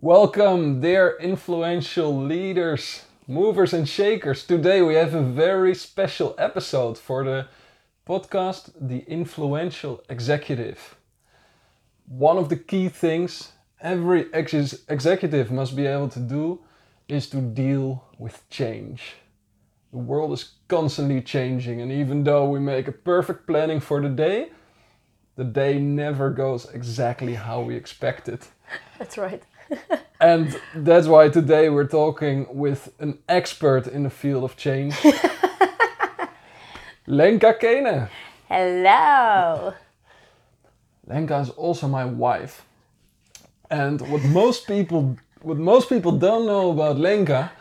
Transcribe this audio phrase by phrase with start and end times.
[0.00, 4.46] Welcome, dear influential leaders, movers, and shakers.
[4.46, 7.48] Today we have a very special episode for the
[8.06, 10.94] podcast The Influential Executive.
[12.06, 13.50] One of the key things
[13.80, 16.60] every ex- executive must be able to do
[17.08, 19.16] is to deal with change.
[19.90, 24.10] The world is constantly changing, and even though we make a perfect planning for the
[24.10, 24.50] day,
[25.34, 28.46] the day never goes exactly how we expect it.
[29.00, 29.42] That's right.
[30.20, 34.96] And that's why today we're talking with an expert in the field of change,
[37.06, 38.08] Lenka Keehnen.
[38.48, 39.74] Hello.
[41.06, 42.64] Lenka is also my wife.
[43.70, 47.52] And what most people what most people don't know about Lenka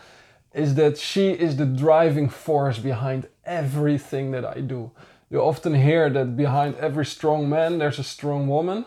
[0.54, 4.92] is that she is the driving force behind everything that I do.
[5.30, 8.86] You often hear that behind every strong man there's a strong woman.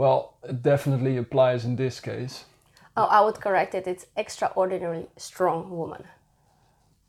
[0.00, 2.46] Well, it definitely applies in this case.
[2.96, 3.86] Oh, I would correct it.
[3.86, 6.04] It's extraordinarily strong woman.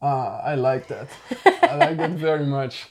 [0.01, 1.07] Ah, I like that.
[1.63, 2.89] I like that very much.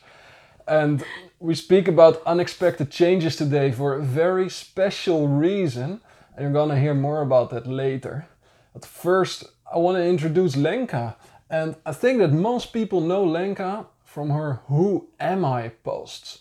[0.66, 1.04] And
[1.38, 6.00] we speak about unexpected changes today for a very special reason.
[6.34, 8.26] And you're gonna hear more about that later.
[8.72, 11.16] But first, I want to introduce Lenka.
[11.50, 16.38] And I think that most people know Lenka from her Who Am I posts.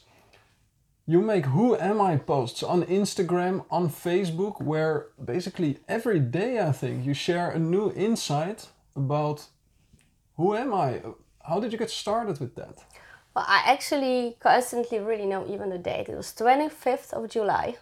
[1.10, 6.72] You make Who Am I posts on Instagram, on Facebook, where basically every day I
[6.72, 9.48] think you share a new insight about
[10.38, 11.02] who am I?
[11.48, 12.86] How did you get started with that?
[13.34, 16.10] Well, I actually constantly really know even the date.
[16.10, 17.78] It was 25th of July.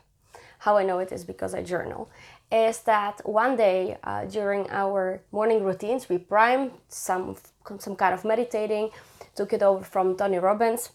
[0.60, 2.10] How I know it is because I journal.
[2.50, 7.36] Is that one day uh, during our morning routines we primed some
[7.80, 8.92] some kind of meditating,
[9.36, 10.92] took it over from Tony Robbins,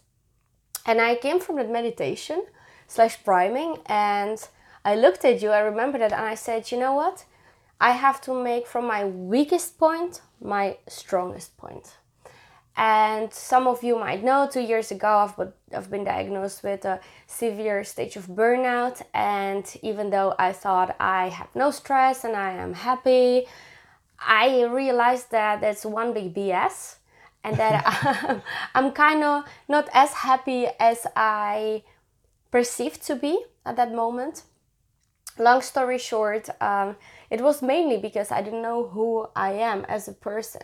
[0.87, 2.45] and I came from that meditation
[2.87, 4.39] slash priming, and
[4.85, 5.51] I looked at you.
[5.51, 7.25] I remember that, and I said, you know what?
[7.81, 11.97] I have to make from my weakest point my strongest point.
[12.77, 16.85] And some of you might know, two years ago, I've been, I've been diagnosed with
[16.85, 19.03] a severe stage of burnout.
[19.13, 23.47] And even though I thought I have no stress and I am happy,
[24.19, 26.97] I realized that that's one big BS
[27.45, 27.83] and that
[28.29, 28.43] I'm,
[28.75, 31.83] I'm kind of not as happy as I
[32.51, 34.43] perceived to be at that moment.
[35.39, 36.97] Long story short, um,
[37.31, 40.63] it was mainly because I didn't know who I am as a person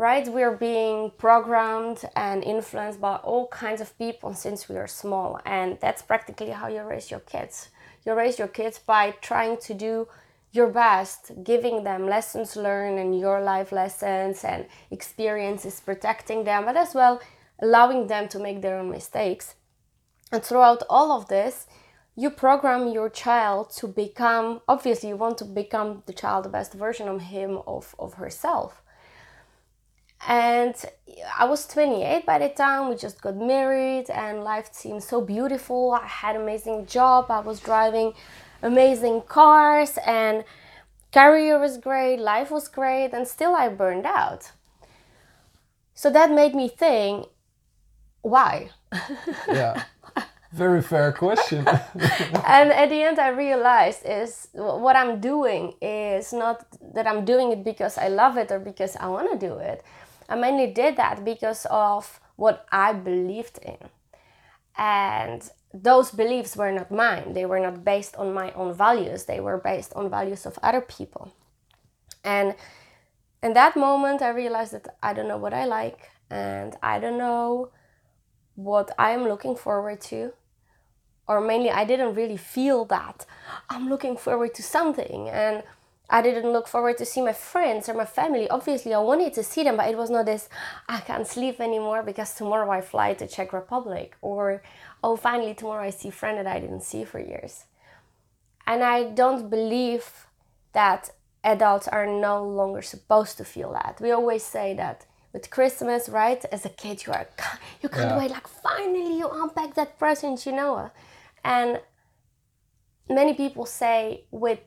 [0.00, 0.26] right?
[0.26, 5.78] We're being programmed and influenced by all kinds of people since we are small, and
[5.78, 7.68] that's practically how you raise your kids.
[8.06, 10.08] You raise your kids by trying to do
[10.52, 16.76] your best, giving them lessons learned and your life lessons and experiences, protecting them, but
[16.76, 17.20] as well
[17.62, 19.54] allowing them to make their own mistakes.
[20.32, 21.66] And throughout all of this,
[22.16, 26.72] you program your child to become obviously you want to become the child the best
[26.74, 28.82] version of him of, of herself
[30.28, 30.74] and
[31.38, 35.92] I was 28 by the time we just got married and life seemed so beautiful.
[35.92, 38.12] I had amazing job, I was driving
[38.62, 40.44] amazing cars and
[41.12, 44.52] career was great, life was great and still I burned out.
[45.94, 47.26] So that made me think
[48.22, 48.70] why?
[49.48, 49.84] Yeah.
[50.52, 51.58] Very fair question.
[51.68, 57.52] and at the end I realized is what I'm doing is not that I'm doing
[57.52, 59.84] it because I love it or because I want to do it
[60.30, 63.78] I mainly did that because of what I believed in.
[64.78, 67.32] And those beliefs were not mine.
[67.32, 69.24] They were not based on my own values.
[69.24, 71.32] They were based on values of other people.
[72.24, 72.54] And
[73.42, 77.18] in that moment, I realized that I don't know what I like and I don't
[77.18, 77.70] know
[78.54, 80.32] what I am looking forward to.
[81.26, 83.24] Or mainly, I didn't really feel that
[83.68, 85.28] I'm looking forward to something.
[85.28, 85.62] And
[86.12, 88.50] I didn't look forward to see my friends or my family.
[88.50, 90.48] Obviously, I wanted to see them, but it was not this
[90.88, 94.62] I can't sleep anymore because tomorrow I fly to Czech Republic or
[95.04, 97.64] oh finally tomorrow I see a friend that I didn't see for years.
[98.66, 100.26] And I don't believe
[100.72, 101.10] that
[101.44, 103.98] adults are no longer supposed to feel that.
[104.00, 106.44] We always say that with Christmas, right?
[106.50, 107.28] As a kid, you are
[107.82, 108.18] you can't yeah.
[108.18, 110.90] wait like finally you unpack that present, you know.
[111.44, 111.80] And
[113.08, 114.60] many people say with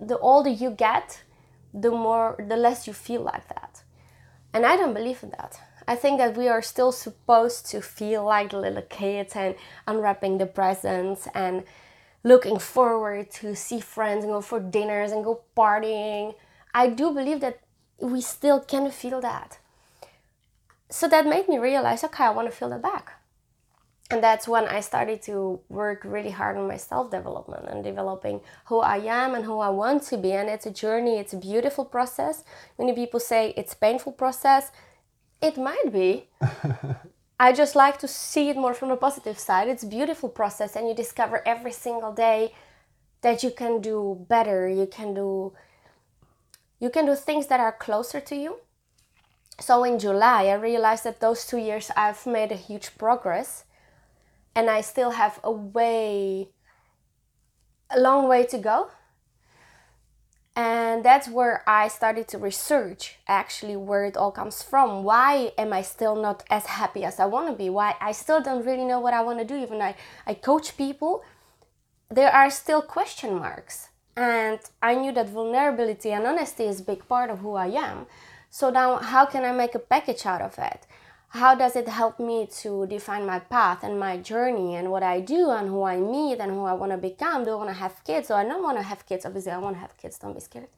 [0.00, 1.22] the older you get,
[1.74, 3.82] the more the less you feel like that.
[4.52, 5.60] And I don't believe in that.
[5.86, 9.54] I think that we are still supposed to feel like the little kids and
[9.86, 11.64] unwrapping the presents and
[12.24, 16.34] looking forward to see friends and go for dinners and go partying.
[16.74, 17.60] I do believe that
[17.98, 19.58] we still can feel that.
[20.90, 23.17] So that made me realize okay, I want to feel that back.
[24.10, 28.40] And that's when I started to work really hard on my self development and developing
[28.66, 30.32] who I am and who I want to be.
[30.32, 32.42] And it's a journey, it's a beautiful process.
[32.78, 34.72] Many people say it's painful process.
[35.42, 36.28] It might be.
[37.40, 39.68] I just like to see it more from the positive side.
[39.68, 42.54] It's a beautiful process and you discover every single day
[43.20, 44.68] that you can do better.
[44.68, 45.52] You can do
[46.80, 48.56] you can do things that are closer to you.
[49.60, 53.64] So in July I realized that those 2 years I've made a huge progress
[54.58, 56.48] and I still have a way,
[57.90, 58.90] a long way to go.
[60.56, 65.04] And that's where I started to research actually where it all comes from.
[65.04, 67.70] Why am I still not as happy as I want to be?
[67.70, 69.54] Why I still don't really know what I want to do.
[69.54, 69.94] Even I,
[70.26, 71.22] I coach people,
[72.10, 73.90] there are still question marks.
[74.16, 78.06] And I knew that vulnerability and honesty is a big part of who I am.
[78.50, 80.84] So now, how can I make a package out of it?
[81.30, 85.20] How does it help me to define my path and my journey and what I
[85.20, 87.44] do and who I meet and who I want to become?
[87.44, 88.28] Do I want to have kids?
[88.28, 89.26] So I don't want to have kids.
[89.26, 90.18] Obviously, I want to have kids.
[90.18, 90.68] Don't be scared.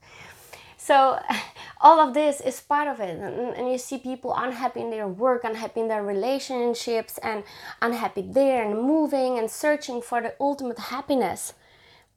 [0.77, 1.21] So
[1.81, 3.17] all of this is part of it.
[3.19, 7.45] And, and you see people unhappy in their work, unhappy in their relationships, and
[7.81, 11.53] unhappy there and moving and searching for the ultimate happiness.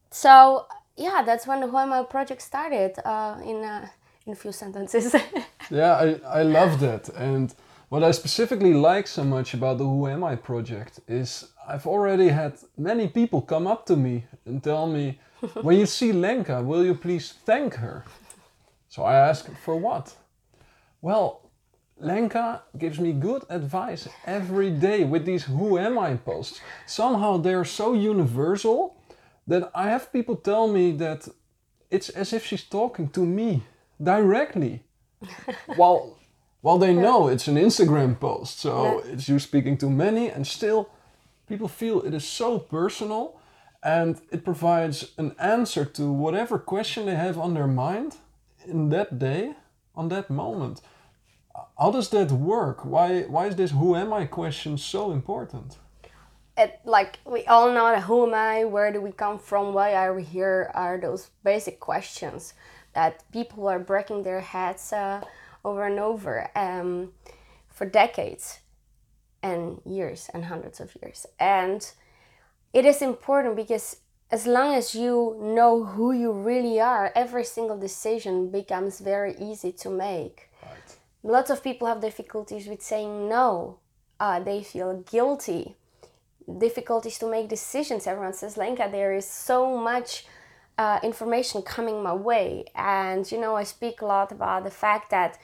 [0.10, 0.66] So
[0.96, 3.88] yeah, that's when the Who Am I project started uh, in, uh,
[4.26, 5.16] in a few sentences.
[5.70, 7.10] yeah, I, I love that.
[7.10, 7.54] And
[7.94, 12.30] what I specifically like so much about the Who Am I project is I've already
[12.30, 15.20] had many people come up to me and tell me,
[15.62, 18.04] when you see Lenka, will you please thank her?
[18.90, 20.16] So I ask, for what?
[21.04, 21.52] Well,
[22.00, 26.62] Lenka gives me good advice every day with these Who Am I posts.
[26.88, 28.98] Somehow they're so universal
[29.46, 31.28] that I have people tell me that
[31.92, 33.62] it's as if she's talking to me
[34.02, 34.82] directly.
[35.76, 36.18] While
[36.64, 40.90] well, they know it's an Instagram post, so it's you speaking to many, and still
[41.48, 43.40] people feel it is so personal
[43.84, 48.16] and it provides an answer to whatever question they have on their mind
[48.66, 49.56] in that day,
[49.94, 50.82] on that moment.
[51.78, 52.86] How does that work?
[52.86, 55.78] Why, why is this who am I question so important?
[56.58, 59.96] It, like we all know that who am I, where do we come from, why
[59.96, 62.54] are we here, are those basic questions
[62.94, 65.22] that people are breaking their heads uh,
[65.64, 67.14] over and over um,
[67.70, 68.60] for decades
[69.42, 71.26] and years and hundreds of years.
[71.40, 71.90] And
[72.74, 73.98] it is important because
[74.32, 79.72] as long as you know who you really are, every single decision becomes very easy
[79.74, 80.50] to make.
[80.64, 80.98] Right.
[81.22, 83.78] Lots of people have difficulties with saying no.
[84.20, 85.76] Uh, they feel guilty.
[86.58, 88.08] Difficulties to make decisions.
[88.08, 90.26] Everyone says, Lenka, there is so much
[90.78, 92.66] uh, information coming my way.
[92.76, 95.38] And, you know, I speak a lot about the fact that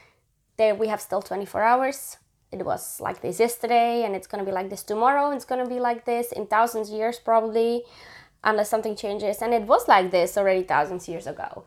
[0.60, 2.18] there we have still 24 hours.
[2.52, 5.30] It was like this yesterday and it's going to be like this tomorrow.
[5.30, 7.84] It's going to be like this in thousands of years probably
[8.44, 9.40] unless something changes.
[9.40, 11.64] And it was like this already thousands of years ago.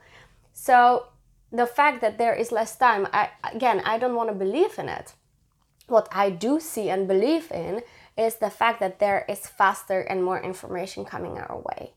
[0.53, 1.07] So
[1.51, 4.89] the fact that there is less time I, again i don't want to believe in
[4.89, 5.13] it.
[5.87, 7.81] What i do see and believe in
[8.15, 11.93] is the fact that there is faster and more information coming our way.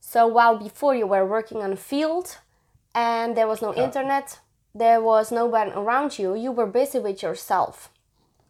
[0.00, 2.38] So while before you were working on a field
[2.94, 3.84] and there was no yeah.
[3.84, 4.40] internet
[4.78, 7.90] there was no one around you, you were busy with yourself.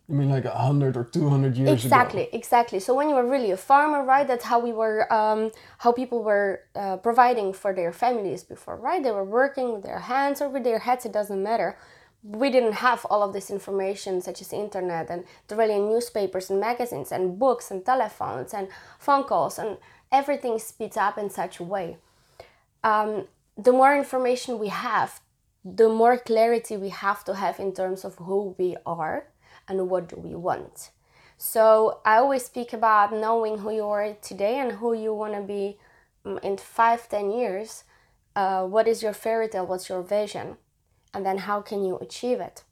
[0.08, 1.75] You mean like a hundred or two hundred years ago?
[1.75, 2.31] exactly, ago?
[2.32, 4.26] Exactly, So when you were really a farmer, right?
[4.26, 9.02] That's how we were, um, how people were uh, providing for their families before, right?
[9.02, 11.04] They were working with their hands or with their heads.
[11.06, 11.76] It doesn't matter.
[12.23, 16.61] We didn't have all of this information, such as internet and the really newspapers and
[16.61, 18.68] magazines and books and telephones and
[18.99, 19.76] phone calls and
[20.12, 21.99] everything speeds up in such a way.
[22.85, 25.21] Um, the more information we have,
[25.75, 29.26] the more clarity we have to have in terms of who we are
[29.66, 30.90] and what do we want.
[31.38, 35.42] So I always speak about knowing who you are today and who you want to
[35.42, 35.76] be
[36.25, 37.82] mm, in five, ten years.
[38.37, 39.66] Uh, what is your fairy tale?
[39.66, 40.56] What's your vision?
[41.12, 42.62] And then how can you achieve it?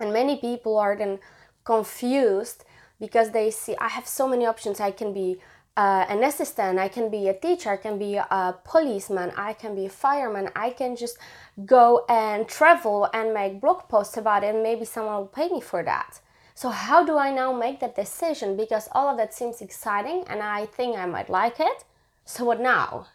[0.00, 1.20] And many people are then
[1.64, 2.64] confused
[2.98, 4.80] because they see I have so many options.
[4.80, 5.38] I can be
[5.78, 9.76] uh, an assistant, I can be a teacher, I can be a policeman, I can
[9.76, 11.18] be a fireman, I can just
[11.64, 15.60] go and travel and make blog posts about it, and maybe someone will pay me
[15.60, 16.20] for that.
[16.56, 18.56] So, how do I now make that decision?
[18.56, 21.84] Because all of that seems exciting and I think I might like it.
[22.24, 23.06] So, what now?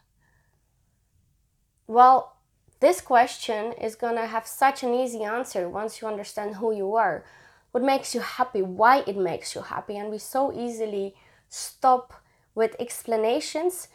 [1.86, 2.38] Well,
[2.80, 7.26] this question is gonna have such an easy answer once you understand who you are,
[7.72, 11.14] what makes you happy, why it makes you happy, and we so easily
[11.50, 12.23] stop
[12.56, 13.88] with explanations.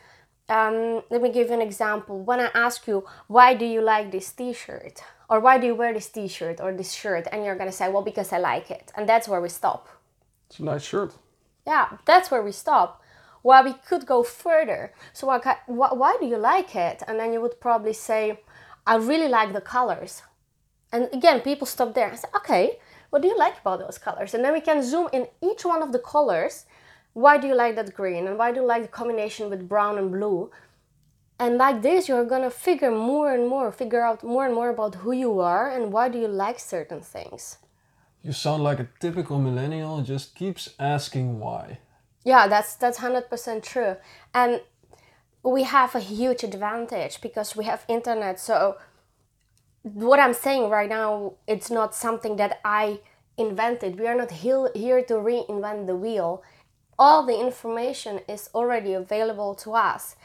[0.48, 2.20] Um, let me give you an example.
[2.20, 5.02] When I ask you, why do you like this t shirt?
[5.28, 7.26] Or why do you wear this t shirt or this shirt?
[7.30, 8.90] And you're going to say, well, because I like it.
[8.96, 9.88] And that's where we stop.
[10.48, 11.12] It's a nice shirt.
[11.66, 13.02] yeah, that's where we stop.
[13.42, 14.92] Well, we could go further.
[15.12, 17.02] So, like, I- wh- why do you like it?
[17.06, 18.40] And then you would probably say,
[18.86, 20.22] I really like the colors.
[20.92, 22.78] And again, people stop there and say, okay,
[23.10, 24.32] what do you like about those colors?
[24.32, 26.64] And then we can zoom in each one of the colors.
[27.18, 28.28] Why do you like that green?
[28.28, 30.52] And why do you like the combination with brown and blue?
[31.40, 34.94] And like this, you're gonna figure more and more, figure out more and more about
[35.02, 37.58] who you are and why do you like certain things.
[38.22, 41.78] You sound like a typical millennial just keeps asking why.
[42.24, 43.96] Yeah, that's that's hundred percent true.
[44.32, 44.60] And
[45.42, 48.38] we have a huge advantage because we have internet.
[48.38, 48.76] So
[49.82, 53.00] what I'm saying right now, it's not something that I
[53.36, 53.98] invented.
[53.98, 56.42] We are not he- here to reinvent the wheel.
[56.98, 60.16] All the information is already available to us.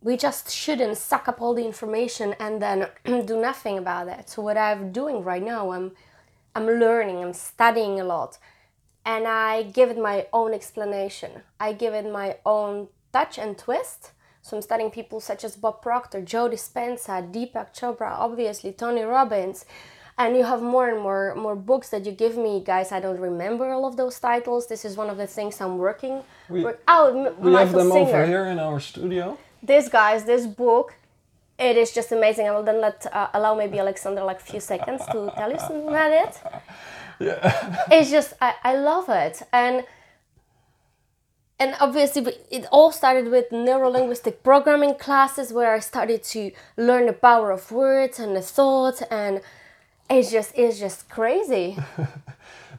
[0.00, 4.28] We just shouldn't suck up all the information and then do nothing about it.
[4.28, 5.92] So what I'm doing right now, I'm
[6.56, 8.38] I'm learning, I'm studying a lot,
[9.04, 11.42] and I give it my own explanation.
[11.58, 14.12] I give it my own touch and twist.
[14.40, 19.64] So I'm studying people such as Bob Proctor, Joe Dispenza, Deepak Chopra, obviously Tony Robbins,
[20.16, 22.92] and you have more and more more books that you give me, guys.
[22.92, 24.66] I don't remember all of those titles.
[24.66, 26.22] This is one of the things I'm working.
[26.48, 29.36] We- work- oh, M- We Michael have them Singer over here in our studio.
[29.62, 30.88] this guys this book
[31.58, 34.60] it is just amazing i will then let uh, allow maybe alexander like a few
[34.60, 36.32] seconds to tell you something about it
[37.26, 39.76] yeah it's just I, I love it and
[41.58, 47.12] and obviously it all started with neurolinguistic programming classes where i started to learn the
[47.12, 49.40] power of words and the thought and
[50.10, 51.76] it's just it's just crazy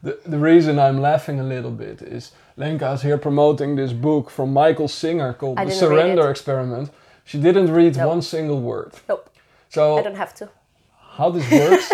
[0.02, 4.30] The, the reason I'm laughing a little bit is Lenka is here promoting this book
[4.30, 6.30] from Michael Singer called I The Surrender.
[6.30, 6.90] Experiment.
[7.24, 8.08] She didn't read No.
[8.08, 8.92] one single word.
[9.08, 9.28] nope
[9.70, 10.48] So i don't have to
[11.16, 11.92] how this works?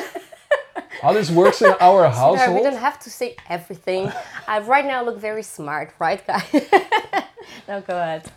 [1.03, 4.13] how this works in our No, we don't have to say everything.
[4.49, 6.43] I right now look very smart, right, guys?
[7.69, 8.31] no, go ahead.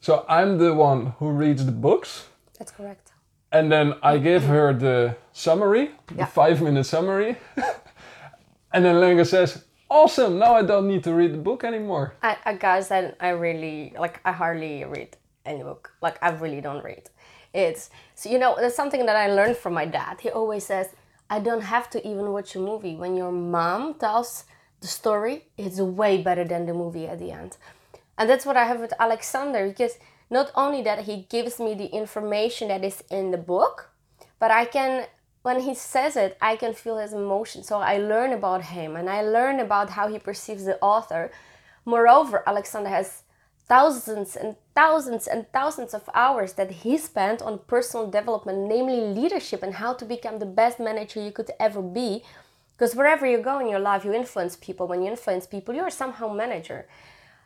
[0.00, 2.26] So I'm the one who reads the books,
[2.58, 3.12] That's correct.
[3.58, 6.26] And then I give her the summary, the Yeah.
[6.26, 7.36] five-minute summary,
[8.72, 10.38] and then Lenka says, "Awesome!
[10.38, 13.92] Now I don't need to read the book anymore." I, I guys, I, I really
[13.98, 14.20] like.
[14.24, 15.92] I hardly read any book.
[16.02, 17.04] Like I really don't read.
[17.52, 18.54] It's so you know.
[18.58, 20.20] There's something that I learned from my dad.
[20.20, 20.86] He always says,
[21.30, 24.44] "I don't have to even watch a movie when your mom tells
[24.80, 25.36] the story.
[25.56, 27.56] It's way better than the movie at the end."
[28.18, 29.94] And that's what I have with Alexander because
[30.30, 33.90] not only that he gives me the information that is in the book,
[34.38, 35.06] but I can
[35.42, 37.62] when he says it, I can feel his emotion.
[37.62, 41.30] So I learn about him and I learn about how he perceives the author.
[41.84, 43.22] Moreover, Alexander has
[43.68, 49.62] thousands and thousands and thousands of hours that he spent on personal development, namely leadership
[49.62, 52.24] and how to become the best manager you could ever be.
[52.72, 54.88] Because wherever you go in your life, you influence people.
[54.88, 56.88] When you influence people, you're somehow manager.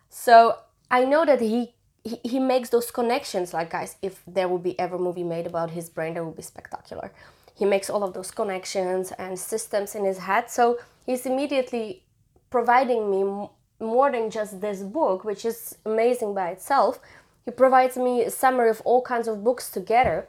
[0.08, 0.56] So
[0.90, 3.52] I know that he, he he makes those connections.
[3.52, 6.42] Like guys, if there would be ever movie made about his brain, that would be
[6.42, 7.12] spectacular.
[7.54, 10.50] He makes all of those connections and systems in his head.
[10.50, 12.04] So he's immediately
[12.48, 17.00] providing me m- more than just this book, which is amazing by itself.
[17.44, 20.28] He provides me a summary of all kinds of books together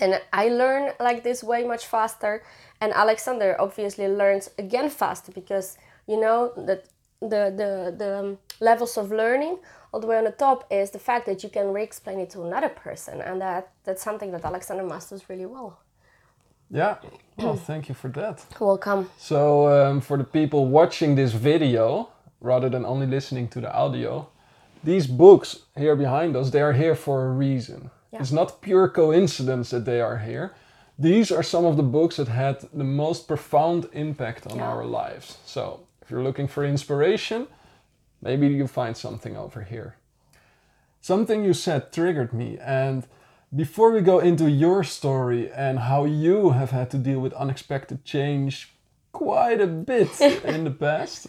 [0.00, 2.42] and I learn like this way much faster.
[2.80, 6.86] And Alexander obviously learns again faster because you know that
[7.20, 9.58] the the the um, levels of learning
[9.92, 12.42] all the way on the top is the fact that you can re-explain it to
[12.42, 15.78] another person, and that that's something that Alexander masters really well.
[16.70, 16.96] Yeah.
[17.36, 18.46] Well, thank you for that.
[18.58, 19.10] Welcome.
[19.18, 22.08] So um, for the people watching this video,
[22.40, 24.28] rather than only listening to the audio,
[24.82, 27.90] these books here behind us, they are here for a reason.
[28.10, 28.20] Yeah.
[28.20, 30.54] It's not pure coincidence that they are here.
[30.98, 34.68] These are some of the books that had the most profound impact on Yeah.
[34.70, 35.38] our lives.
[35.44, 37.46] So if you're looking for inspiration,
[38.22, 39.96] maybe you find something over here.
[41.00, 43.06] Something you said triggered me, and
[43.54, 48.04] before we go into your story and how you have had to deal with unexpected
[48.04, 48.72] change
[49.12, 51.26] quite a bit in the past,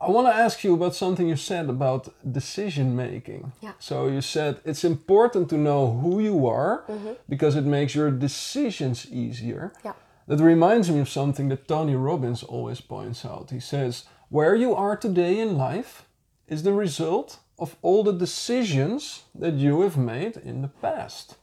[0.00, 3.52] I want to ask you about something you said about decision making.
[3.62, 3.72] Yeah.
[3.78, 7.12] So you said it's important to know who you are mm-hmm.
[7.28, 9.72] because it makes your decisions easier.
[9.82, 9.94] Yeah.
[10.26, 13.50] That reminds me of something that Tony Robbins always points out.
[13.50, 16.06] He says, Where you are today in life
[16.48, 21.36] is the result of all the decisions that you have made in the past.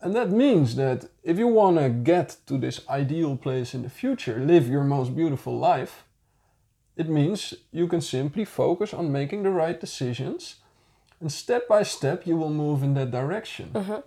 [0.00, 3.90] And that means that if you want to get to this ideal place in the
[3.90, 6.04] future, live your most beautiful life,
[6.96, 10.56] it means you can simply focus on making the right decisions
[11.20, 13.70] and step by step you will move in that direction.
[13.74, 14.00] Mm-hmm.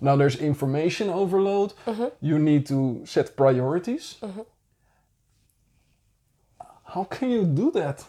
[0.00, 1.74] Now there's information overload.
[1.86, 2.06] Mm-hmm.
[2.20, 4.16] You need to set priorities.
[4.22, 4.40] Mm-hmm.
[6.94, 8.04] How can you do that?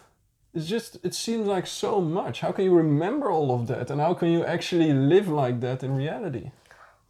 [0.54, 2.40] it's just it seems like so much.
[2.40, 5.82] How can you remember all of that, and how can you actually live like that
[5.82, 6.50] in reality?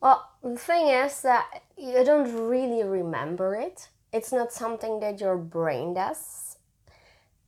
[0.00, 3.88] Well, the thing is that you don't really remember it.
[4.12, 6.56] It's not something that your brain does.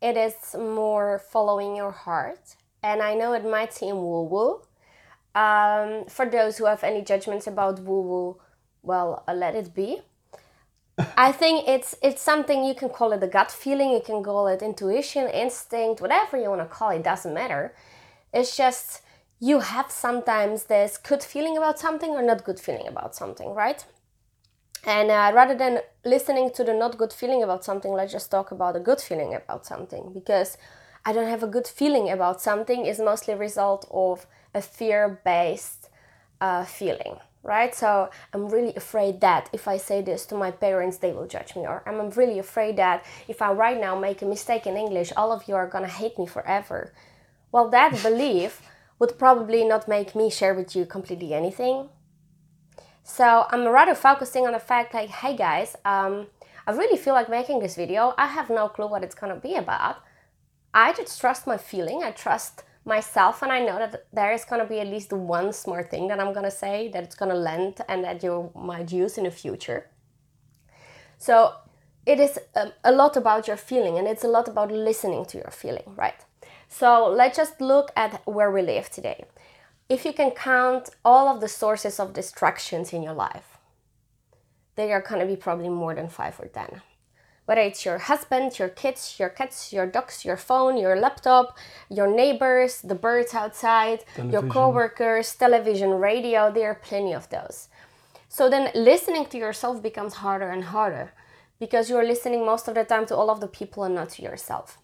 [0.01, 2.57] It is more following your heart.
[2.83, 4.61] And I know it might seem woo woo.
[5.35, 8.41] Um, for those who have any judgments about woo woo,
[8.83, 10.03] well, uh, let it be.
[11.17, 14.47] I think it's it's something you can call it a gut feeling, you can call
[14.47, 17.75] it intuition, instinct, whatever you want to call it, doesn't matter.
[18.33, 19.03] It's just
[19.41, 23.85] you have sometimes this good feeling about something or not good feeling about something, right?
[24.85, 28.53] And uh, rather than listening to the not good feeling about something, let's just talk
[28.53, 30.59] about a good feeling about something because
[31.05, 35.89] I don't have a good feeling about something is mostly a result of a fear-based
[36.41, 37.75] uh, feeling right?
[37.75, 41.55] So I'm really afraid that if I say this to my parents, they will judge
[41.55, 41.63] me.
[41.63, 45.31] Or I'm really afraid that if I right now make a mistake in English, all
[45.31, 46.93] of you are gonna hate me forever.
[47.53, 48.63] Well, that belief
[48.99, 51.91] would probably not make me share with you completely anything.
[53.03, 56.29] So I'm rather focusing on the fact like, hey guys, um,
[56.67, 58.15] I really feel like making this video.
[58.17, 59.97] I have no clue what it's gonna be about.
[60.73, 62.03] I just trust my feeling.
[62.03, 65.53] I trust myself and I know that there is going to be at least one
[65.53, 68.51] smart thing that I'm going to say that it's going to land and that you
[68.55, 69.89] might use in the future.
[71.19, 71.55] So
[72.05, 75.25] it is a, um, a lot about your feeling and it's a lot about listening
[75.27, 76.25] to your feeling, right?
[76.69, 79.25] So let's just look at where we live today.
[79.89, 83.59] If you can count all of the sources of distractions in your life,
[84.77, 86.83] they are going to be probably more than five or ten
[87.47, 91.57] whether it's your husband, your kids, your cats, your dogs, your phone, your laptop,
[91.91, 94.31] your neighbors, the birds outside, television.
[94.33, 97.69] your coworkers, television, radio, there are plenty of those.
[98.29, 101.13] So then listening to yourself becomes harder and harder
[101.61, 104.23] because you're listening most of the time to all of the people and not to
[104.23, 104.79] yourself.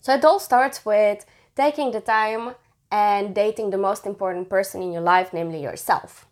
[0.00, 2.54] so it all starts with taking the time
[2.90, 6.26] and dating the most important person in your life, namely yourself.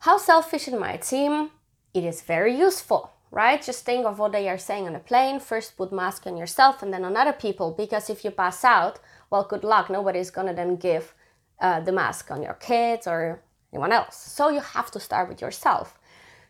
[0.00, 1.50] How selfish it might seem,
[1.94, 3.62] it is very useful right?
[3.62, 5.40] Just think of what they are saying on a plane.
[5.40, 9.00] First, put mask on yourself and then on other people, because if you pass out,
[9.30, 9.88] well, good luck.
[9.88, 11.14] Nobody's gonna then give
[11.58, 13.40] uh, the mask on your kids or
[13.72, 14.16] anyone else.
[14.16, 15.98] So you have to start with yourself.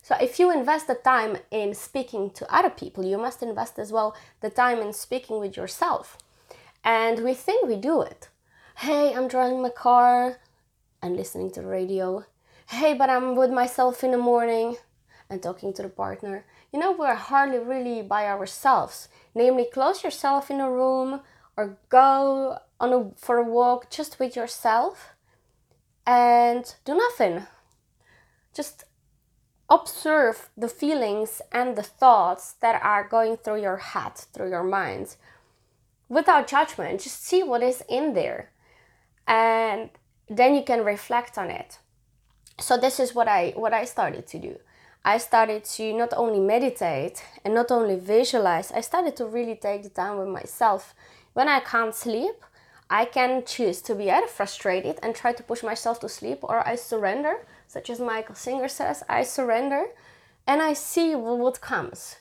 [0.03, 3.93] So if you invest the time in speaking to other people, you must invest as
[3.93, 6.19] well the time in speaking with yourself.
[6.83, 8.29] And we think we do it.
[8.79, 10.39] Hey, I'm driving my car
[11.01, 12.25] and listening to the radio.
[12.71, 14.79] Hey, but I'm with myself in the morning
[15.31, 19.09] and talking to the partner you know, we're hardly really by ourselves.
[19.35, 21.21] Namely, close yourself in a room
[21.57, 25.11] or go on a, for a walk just with yourself
[26.07, 27.47] and do nothing.
[28.55, 28.85] Just
[29.69, 35.17] observe the feelings and the thoughts that are going through your head, through your mind,
[36.09, 37.01] without judgment.
[37.01, 38.51] Just see what is in there,
[39.27, 39.91] and
[40.29, 41.79] then you can reflect on it.
[42.59, 44.59] So this is what I what I started to do.
[45.05, 49.83] I started to not only meditate and not only visualize, I started to really take
[49.83, 50.95] the time with myself.
[51.33, 52.37] When I can't sleep,
[52.89, 56.67] I can choose to be either frustrated and try to push myself to sleep or
[56.67, 59.87] I surrender, such as Michael Singer says, I surrender
[60.47, 62.17] and I see what comes.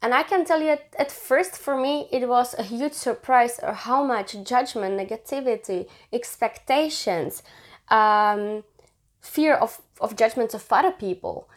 [0.00, 4.04] And I can tell you at, first for me it was a huge surprise how
[4.04, 7.42] much judgment, negativity, expectations,
[7.88, 8.64] um,
[9.20, 11.48] fear of, of judgments of other people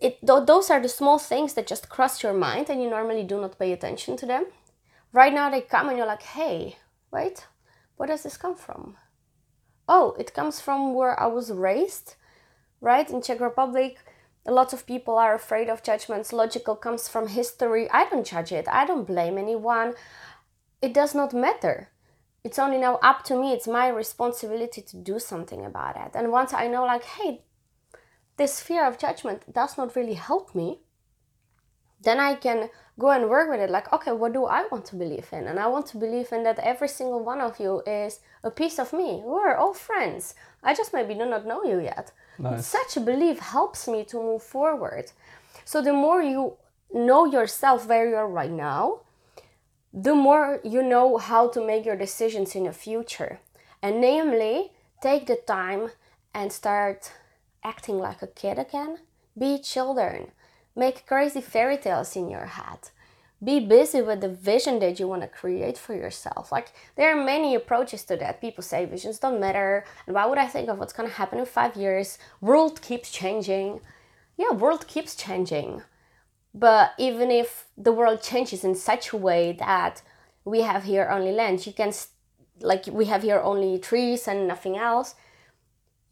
[0.00, 3.24] it th- those are the small things that just cross your mind and you normally
[3.24, 4.46] do not pay attention to them.
[5.12, 6.76] Right now they come and you're like hey
[7.12, 7.46] wait
[7.96, 8.96] where does this come from?
[9.88, 12.16] Oh it comes from where i was raised
[12.80, 13.10] right?
[13.10, 13.98] In czech republic
[14.46, 16.32] a lot of people are afraid of judgments.
[16.32, 17.90] Logical comes from history.
[17.90, 18.66] I don't judge it.
[18.68, 19.92] I don't blame anyone.
[20.80, 21.90] It does not matter.
[22.42, 23.52] It's only now up to me.
[23.52, 26.12] It's my responsibility to do something about it.
[26.14, 27.42] And once i know like hey
[28.40, 30.78] this fear of judgment does not really help me,
[32.02, 33.70] then I can go and work with it.
[33.70, 35.46] Like, okay, what do I want to believe in?
[35.46, 38.78] And I want to believe in that every single one of you is a piece
[38.78, 39.20] of me.
[39.22, 40.34] We're all friends.
[40.62, 42.12] I just maybe do not know you yet.
[42.38, 42.66] Nice.
[42.66, 45.12] Such a belief helps me to move forward.
[45.66, 46.56] So the more you
[46.92, 49.00] know yourself where you are right now,
[49.92, 53.40] the more you know how to make your decisions in the future.
[53.82, 54.72] And namely,
[55.02, 55.90] take the time
[56.32, 57.12] and start
[57.64, 58.98] acting like a kid again?
[59.38, 60.32] Be children.
[60.76, 62.90] Make crazy fairy tales in your head.
[63.42, 66.52] Be busy with the vision that you want to create for yourself.
[66.52, 68.40] Like, there are many approaches to that.
[68.40, 69.84] People say visions don't matter.
[70.06, 72.18] And why would I think of what's going to happen in five years?
[72.40, 73.80] World keeps changing.
[74.36, 75.82] Yeah, world keeps changing.
[76.52, 80.02] But even if the world changes in such a way that
[80.44, 81.66] we have here only land.
[81.66, 81.92] You can,
[82.60, 85.14] like, we have here only trees and nothing else.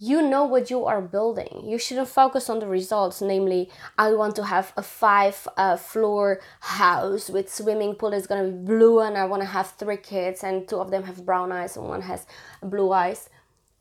[0.01, 1.63] You know what you are building.
[1.65, 6.41] You shouldn't focus on the results, namely, I want to have a five uh, floor
[6.61, 10.69] house with swimming pool that's gonna be blue, and I wanna have three kids, and
[10.69, 12.27] two of them have brown eyes, and one has
[12.63, 13.29] blue eyes.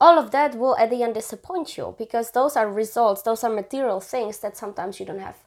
[0.01, 3.49] All of that will at the end disappoint you because those are results those are
[3.49, 5.37] material things that sometimes you don't have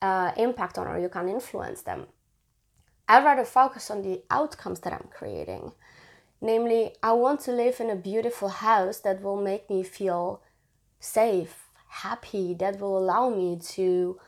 [0.00, 2.06] uh, impact on or you can't influence them.
[3.08, 5.72] I'd rather focus on the outcomes that i'm creating
[6.40, 10.40] namely i want to live in a beautiful house that will make me feel
[11.00, 14.18] safe happy that will allow me to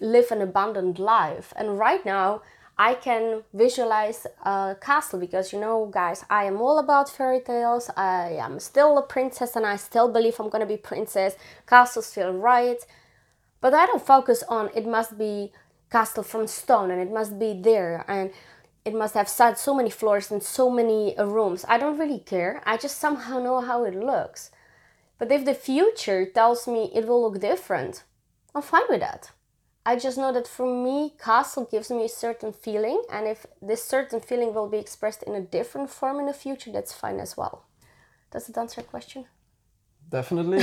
[0.00, 2.42] live an abundant life and right now
[2.80, 7.90] I can visualize a castle because you know, guys, I am all about fairy tales.
[7.94, 11.34] I am still a princess and I still believe I'm gonna be princess.
[11.66, 12.78] Castles feel right,
[13.60, 15.52] but I don't focus on it must be
[15.92, 18.30] castle from stone and it must be there and
[18.84, 21.64] it must have so many floors and so many uh, rooms.
[21.68, 22.62] I don't really care.
[22.64, 24.50] I just somehow know how it looks.
[25.18, 28.04] But if the future tells me it will look different,
[28.54, 29.30] I'm fine with that.
[29.84, 33.82] I just know that for me, castle gives me a certain feeling, and if this
[33.84, 37.36] certain feeling will be expressed in a different form in the future, that's fine as
[37.36, 37.64] well.
[38.30, 39.24] Does it answer your question?
[40.08, 40.62] Definitely.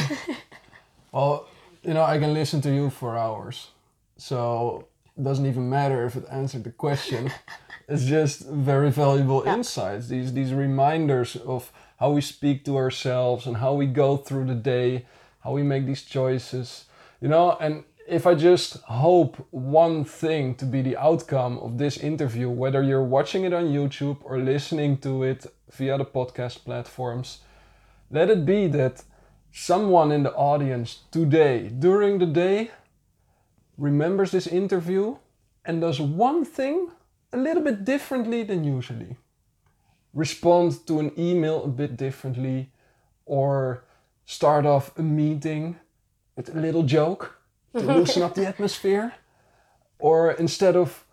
[1.12, 1.47] well,
[1.84, 3.69] you know, I can listen to you for hours,
[4.17, 7.32] so it doesn't even matter if it answered the question.
[7.88, 9.56] it's just very valuable yeah.
[9.56, 10.08] insights.
[10.08, 14.56] These these reminders of how we speak to ourselves and how we go through the
[14.56, 15.06] day,
[15.39, 16.86] how we make these choices.
[17.21, 21.97] You know, and if I just hope one thing to be the outcome of this
[21.97, 27.39] interview, whether you're watching it on YouTube or listening to it via the podcast platforms,
[28.12, 29.04] let it be that
[29.52, 32.71] someone in the audience today, during the day,
[33.78, 35.17] remembers this interview
[35.65, 36.91] and does one thing
[37.33, 39.17] a little bit differently than usually.
[40.13, 42.71] Respond to an email a bit differently
[43.25, 43.83] or
[44.25, 45.77] start off a meeting
[46.35, 47.39] with a little joke
[47.73, 49.13] to loosen up the atmosphere?
[49.99, 51.05] Or instead of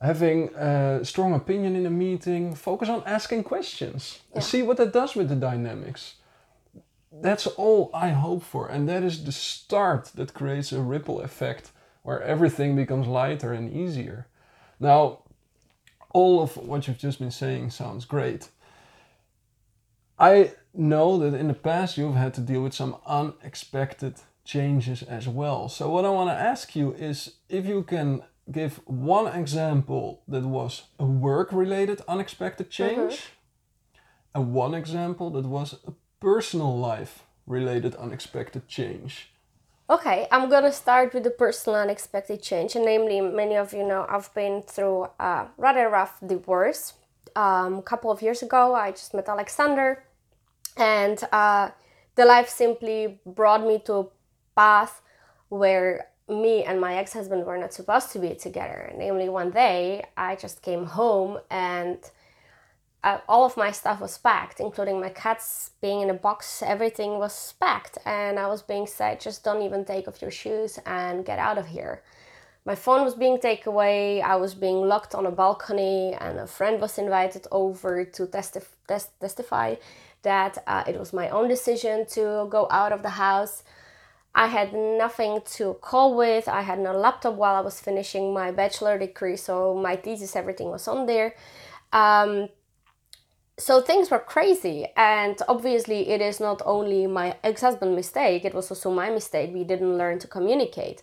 [0.00, 4.92] having a strong opinion in a meeting, focus on asking questions and see what that
[4.92, 6.14] does with the dynamics.
[7.10, 11.72] That's all I hope for, and that is the start that creates a ripple effect
[12.02, 14.26] where everything becomes lighter and easier.
[14.78, 15.22] Now,
[16.10, 18.48] all of what you've just been saying sounds great.
[20.18, 25.28] I know that in the past you've had to deal with some unexpected changes as
[25.28, 25.68] well.
[25.68, 30.44] So what I want to ask you is if you can give one example that
[30.44, 32.84] was a work-related unexpected mm-hmm.
[32.84, 34.40] change mm-hmm.
[34.40, 39.30] and one example that was a personal life related unexpected change.
[39.90, 44.04] Okay, I'm gonna start with the personal unexpected change, and namely, many of you know
[44.06, 46.92] I've been through a rather rough divorce.
[47.34, 50.04] Um, a couple of years ago, I just met Alexander,
[50.76, 51.70] and uh,
[52.16, 54.06] the life simply brought me to a
[54.54, 55.00] path
[55.48, 60.36] where me and my ex-husband were not supposed to be together namely one day i
[60.36, 62.10] just came home and
[63.04, 67.18] uh, all of my stuff was packed including my cats being in a box everything
[67.18, 71.24] was packed and i was being said just don't even take off your shoes and
[71.24, 72.02] get out of here
[72.64, 76.46] my phone was being taken away i was being locked on a balcony and a
[76.46, 79.74] friend was invited over to testif- test- testify
[80.22, 83.62] that uh, it was my own decision to go out of the house
[84.34, 86.46] I had nothing to call with.
[86.46, 90.70] I had no laptop while I was finishing my bachelor degree, so my thesis, everything
[90.70, 91.34] was on there.
[91.92, 92.48] Um,
[93.58, 98.54] so things were crazy, and obviously, it is not only my ex husband mistake, it
[98.54, 99.52] was also my mistake.
[99.52, 101.02] We didn't learn to communicate.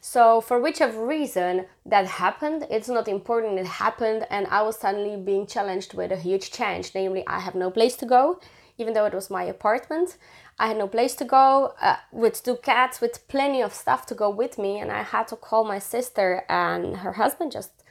[0.00, 5.16] So, for whichever reason that happened, it's not important, it happened, and I was suddenly
[5.16, 8.40] being challenged with a huge change namely, I have no place to go,
[8.78, 10.16] even though it was my apartment.
[10.58, 14.16] I had no place to go uh, with two cats, with plenty of stuff to
[14.16, 17.81] go with me, and I had to call my sister, and her husband just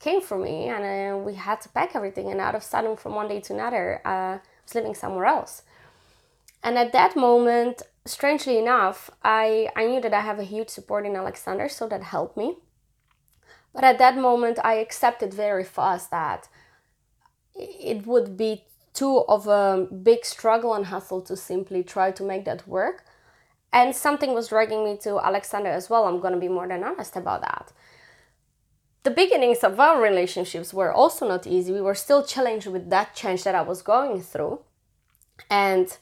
[0.00, 2.30] came for me, and uh, we had to pack everything.
[2.30, 5.62] And out of sudden, from one day to another, uh, I was living somewhere else.
[6.62, 11.06] And at that moment, strangely enough, I, I knew that I have a huge support
[11.06, 12.56] in Alexander, so that helped me.
[13.72, 16.48] But at that moment, I accepted very fast that
[17.54, 22.44] it would be too of a big struggle and hustle to simply try to make
[22.46, 23.04] that work.
[23.72, 26.06] And something was dragging me to Alexander as well.
[26.06, 27.72] I'm going to be more than honest about that.
[29.02, 31.72] The beginnings of our relationships were also not easy.
[31.72, 34.60] We were still challenged with that change that I was going through.
[35.48, 35.96] And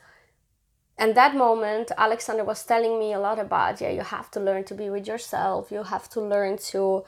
[1.00, 4.64] and that moment Alexander was telling me a lot about yeah, you have to learn
[4.64, 5.70] to be with yourself.
[5.70, 7.04] You have to learn to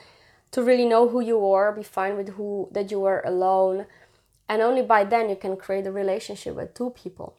[0.52, 3.86] to really know who you are, be fine with who that you are alone
[4.50, 7.36] and only by then you can create a relationship with two people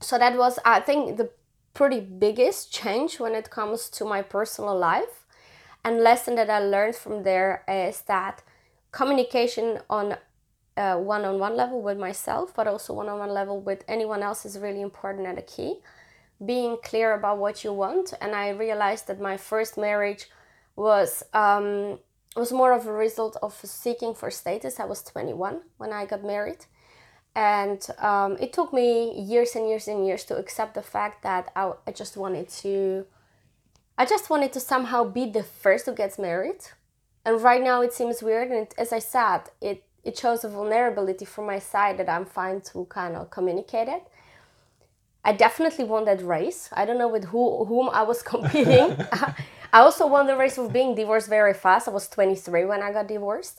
[0.00, 1.28] so that was i think the
[1.74, 5.19] pretty biggest change when it comes to my personal life
[5.84, 8.42] and lesson that i learned from there is that
[8.92, 10.16] communication on
[10.76, 15.26] a one-on-one level with myself but also one-on-one level with anyone else is really important
[15.26, 15.76] and a key.
[16.44, 20.26] Being clear about what you want and i realized that my first marriage
[20.76, 21.98] was um,
[22.36, 24.78] was more of a result of seeking for status.
[24.78, 26.64] I was 21 when i got married.
[27.34, 31.52] And um, it took me years and years and years to accept the fact that
[31.54, 33.06] I, I just wanted to
[34.00, 36.62] i just wanted to somehow be the first who gets married.
[37.26, 40.48] And right now it seems weird and it, as i said it it shows a
[40.48, 44.02] vulnerability from my side that i'm fine to kind of communicate it.
[45.28, 46.70] I definitely won that race.
[46.80, 48.88] I don't know with who whom i was competing.
[49.76, 51.86] I also won the race of being divorced very fast.
[51.86, 53.58] I was 23 when i got divorced.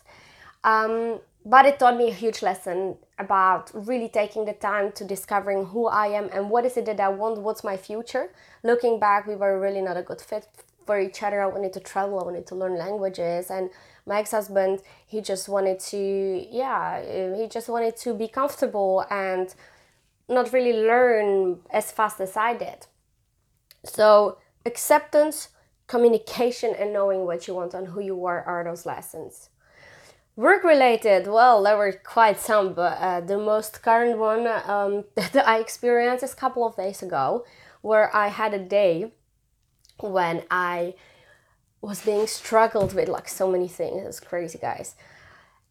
[0.63, 5.65] Um, but it taught me a huge lesson about really taking the time to discovering
[5.65, 8.31] who I am and what is it that I want, what's my future.
[8.63, 10.47] Looking back, we were really not a good fit
[10.85, 11.41] for each other.
[11.41, 13.69] I wanted to travel, I wanted to learn languages, and
[14.05, 19.53] my ex-husband, he just wanted to, yeah, um, he just wanted to be comfortable and
[20.27, 22.87] not really learn as fast as I did.
[23.83, 25.49] So acceptance,
[25.87, 29.49] communication, and knowing what you want and who you are are those lessons.
[30.35, 35.47] Work related, well, there were quite some, but uh, the most current one um, that
[35.47, 37.45] I experienced is a couple of days ago,
[37.81, 39.11] where I had a day
[39.99, 40.95] when I
[41.81, 44.03] was being struggled with like so many things.
[44.03, 44.95] It was crazy, guys.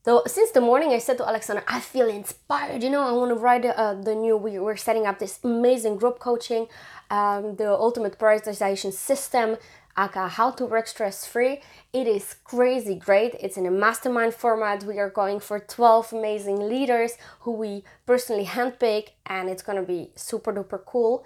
[0.04, 2.82] So since the morning, I said to Alexander, I feel inspired.
[2.82, 4.36] You know, I want to write uh, the new.
[4.36, 6.68] We were setting up this amazing group coaching,
[7.10, 9.58] um, the ultimate prioritization system
[9.96, 11.60] aka how to work stress free.
[11.92, 13.34] It is crazy great.
[13.40, 14.84] It's in a mastermind format.
[14.84, 20.12] We are going for 12 amazing leaders who we personally handpick, and it's gonna be
[20.16, 21.24] super duper cool.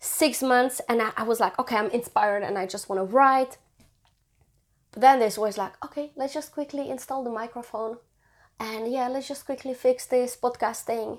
[0.00, 3.58] Six months, and I, I was like, okay, I'm inspired and I just wanna write.
[4.92, 7.96] But then this was like, okay, let's just quickly install the microphone
[8.60, 11.18] and yeah, let's just quickly fix this podcast thing.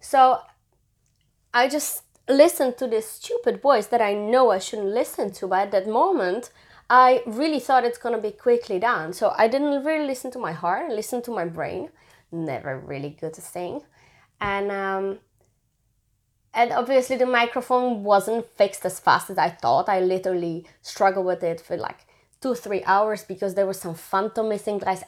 [0.00, 0.38] So
[1.52, 5.60] I just listen to this stupid voice that I know I shouldn't listen to, but
[5.60, 6.50] at that moment,
[6.88, 9.12] I really thought it's gonna be quickly done.
[9.12, 11.90] So I didn't really listen to my heart, listen to my brain.
[12.32, 13.82] Never really good thing.
[14.40, 15.18] And um,
[16.52, 19.88] and obviously the microphone wasn't fixed as fast as I thought.
[19.88, 22.06] I literally struggled with it for like
[22.40, 24.78] two three hours because there was some phantom missing.
[24.78, 25.04] Guys,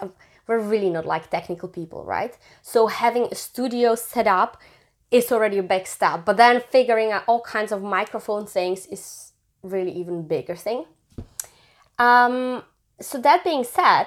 [0.46, 2.36] we're really not like technical people, right?
[2.62, 4.60] So having a studio set up
[5.12, 6.24] is already a big step.
[6.24, 10.86] But then figuring out all kinds of microphone things is really even bigger thing.
[11.98, 12.64] Um,
[13.00, 14.06] so that being said,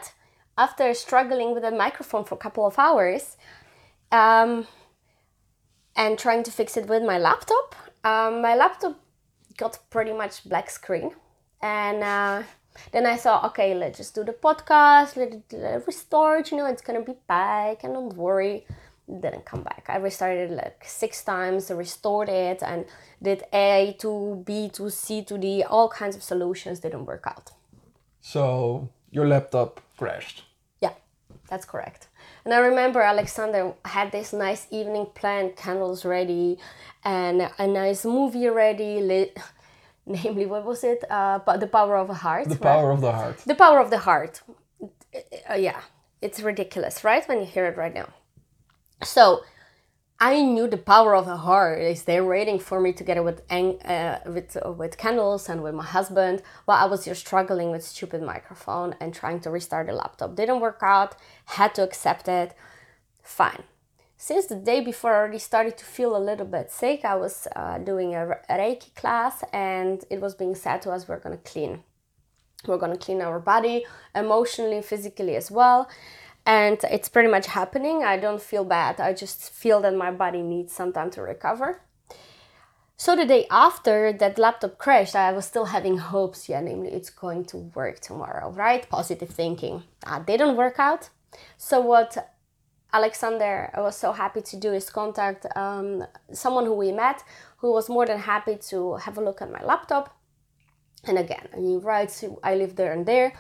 [0.57, 3.37] after struggling with the microphone for a couple of hours,
[4.11, 4.67] um,
[5.95, 8.99] and trying to fix it with my laptop, um, my laptop
[9.57, 11.11] got pretty much black screen,
[11.61, 12.43] and uh,
[12.91, 16.43] then I thought, okay, let's just do the podcast, let it, let it restore.
[16.45, 18.65] You know, it's gonna be back, and don't worry
[19.07, 19.85] didn't come back.
[19.87, 22.85] I restarted like six times, restored it, and
[23.21, 27.51] did A to B to C to D, all kinds of solutions didn't work out.
[28.21, 30.43] So your laptop crashed.
[30.81, 30.93] Yeah,
[31.49, 32.07] that's correct.
[32.43, 36.57] And I remember Alexander had this nice evening plan, candles ready,
[37.03, 39.01] and a nice movie ready.
[39.01, 39.37] Lit,
[40.05, 41.03] namely, what was it?
[41.09, 42.49] Uh, the power of the heart.
[42.49, 42.95] The power right?
[42.95, 43.37] of the heart.
[43.45, 44.41] The power of the heart.
[45.49, 45.81] Uh, yeah,
[46.21, 47.27] it's ridiculous, right?
[47.29, 48.09] When you hear it right now.
[49.03, 49.43] So
[50.19, 54.19] I knew the power of the heart is there waiting for me together with uh,
[54.25, 58.21] with uh, with candles and with my husband while I was just struggling with stupid
[58.23, 60.36] microphone and trying to restart the laptop.
[60.36, 61.17] Didn't work out.
[61.45, 62.55] Had to accept it.
[63.21, 63.63] Fine.
[64.17, 67.03] Since the day before, I already started to feel a little bit sick.
[67.03, 71.19] I was uh, doing a Reiki class, and it was being said to us, "We're
[71.19, 71.84] gonna clean.
[72.65, 75.89] We're gonna clean our body, emotionally, physically as well."
[76.45, 78.03] And it's pretty much happening.
[78.03, 78.99] I don't feel bad.
[78.99, 81.81] I just feel that my body needs some time to recover.
[82.97, 86.47] So the day after that laptop crashed, I was still having hopes.
[86.47, 88.88] Yeah, namely, it's going to work tomorrow, right?
[88.89, 89.84] Positive thinking.
[90.05, 91.10] Uh, didn't work out.
[91.58, 92.31] So what
[92.93, 97.23] Alexander was so happy to do is contact um, someone who we met,
[97.58, 100.15] who was more than happy to have a look at my laptop.
[101.03, 103.34] And again, he writes, I live there and there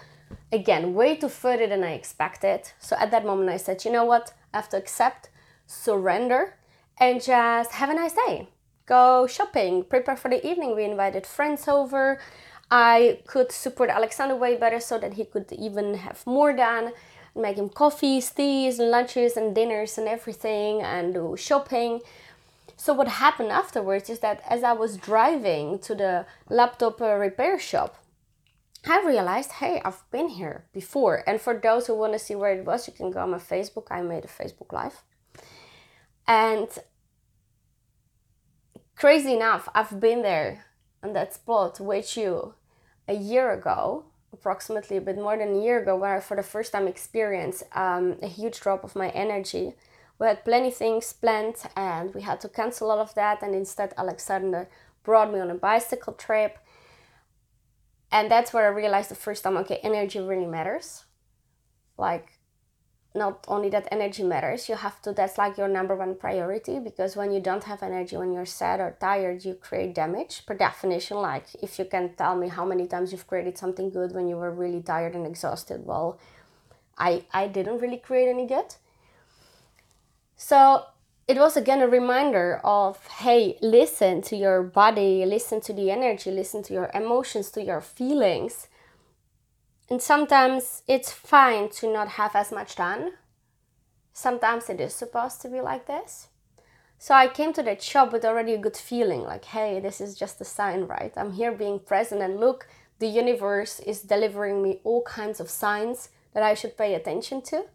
[0.51, 2.71] Again, way too further than I expected.
[2.79, 4.33] So at that moment, I said, you know what?
[4.53, 5.29] I have to accept,
[5.67, 6.55] surrender,
[6.99, 8.47] and just have a nice day.
[8.85, 10.75] Go shopping, prepare for the evening.
[10.75, 12.19] We invited friends over.
[12.71, 16.93] I could support Alexander way better so that he could even have more done.
[17.35, 22.01] make him coffees, teas, and lunches, and dinners, and everything, and do shopping.
[22.77, 27.59] So what happened afterwards is that as I was driving to the laptop uh, repair
[27.59, 27.97] shop,
[28.87, 31.23] I realized, hey, I've been here before.
[31.27, 33.39] And for those who want to see where it was, you can go on my
[33.39, 33.87] Facebook.
[33.89, 35.01] I made a Facebook Live.
[36.27, 36.69] And
[38.95, 40.65] crazy enough, I've been there
[41.01, 42.53] on that spot with you
[43.07, 46.43] a year ago, approximately a bit more than a year ago, where I for the
[46.43, 49.73] first time experienced um, a huge drop of my energy.
[50.19, 53.41] We had plenty things planned and we had to cancel all of that.
[53.41, 54.69] And instead, Alexander
[55.03, 56.57] brought me on a bicycle trip
[58.15, 61.03] and that's where I realized the first time okay, energy really matters.
[61.97, 62.39] Like,
[63.13, 67.17] not only that energy matters, you have to, that's like your number one priority because
[67.17, 71.17] when you don't have energy, when you're sad or tired, you create damage per definition.
[71.17, 74.37] Like, if you can tell me how many times you've created something good when you
[74.37, 76.17] were really tired and exhausted, well,
[76.97, 78.75] I, I didn't really create any good.
[80.37, 80.85] So
[81.27, 86.29] it was again a reminder of hey listen to your body listen to the energy
[86.29, 88.67] listen to your emotions to your feelings.
[89.89, 93.11] And sometimes it's fine to not have as much done.
[94.13, 96.27] Sometimes it is supposed to be like this.
[96.99, 100.15] So i came to that shop with already a good feeling like hey this is
[100.15, 101.13] just a sign right?
[101.17, 102.67] I'm here being present and look
[102.99, 107.65] the universe is delivering me all kinds of signs that i should pay attention to.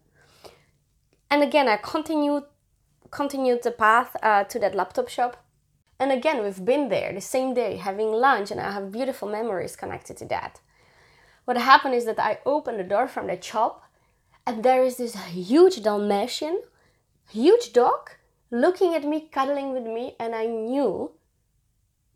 [1.29, 2.43] And again i continued
[3.11, 5.37] continued the path uh, to that laptop shop.
[5.99, 9.75] And again, we've been there the same day having lunch, and I have beautiful memories
[9.75, 10.59] connected to that.
[11.45, 13.83] What happened is that I opened the door from the shop,
[14.47, 16.61] and there is this huge Dalmatian,
[17.29, 18.11] huge dog,
[18.49, 21.11] looking at me, cuddling with me, and I knew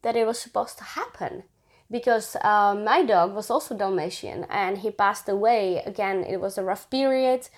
[0.02, 1.44] that it was supposed to happen
[1.90, 5.82] because uh, my dog was also Dalmatian and he passed away.
[5.86, 7.50] Again, it was a rough period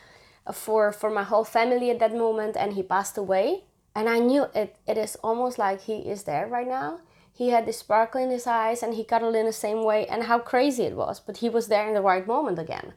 [0.47, 3.63] Uh, for for my whole family at that moment and he passed away.
[3.93, 6.99] And i knew it it is almost like he is there right now.
[7.33, 10.23] He had this sparkle in his eyes and he cuddled in the same way and
[10.23, 12.93] how crazy it was but he was there in the right moment again.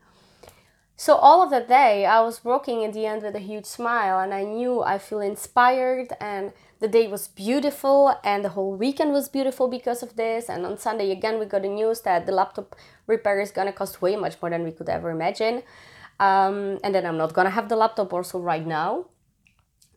[0.97, 4.21] So all of that day i was walking in the end with a huge smile
[4.21, 9.13] and i knew i feel inspired and the day was beautiful and the whole weekend
[9.13, 10.49] was beautiful because of this.
[10.49, 13.73] And on sunday again we got the news that the laptop repair is going to
[13.73, 15.63] cost way much more than we could ever imagine
[16.21, 19.07] um, and then I'm not gonna have the laptop also right now.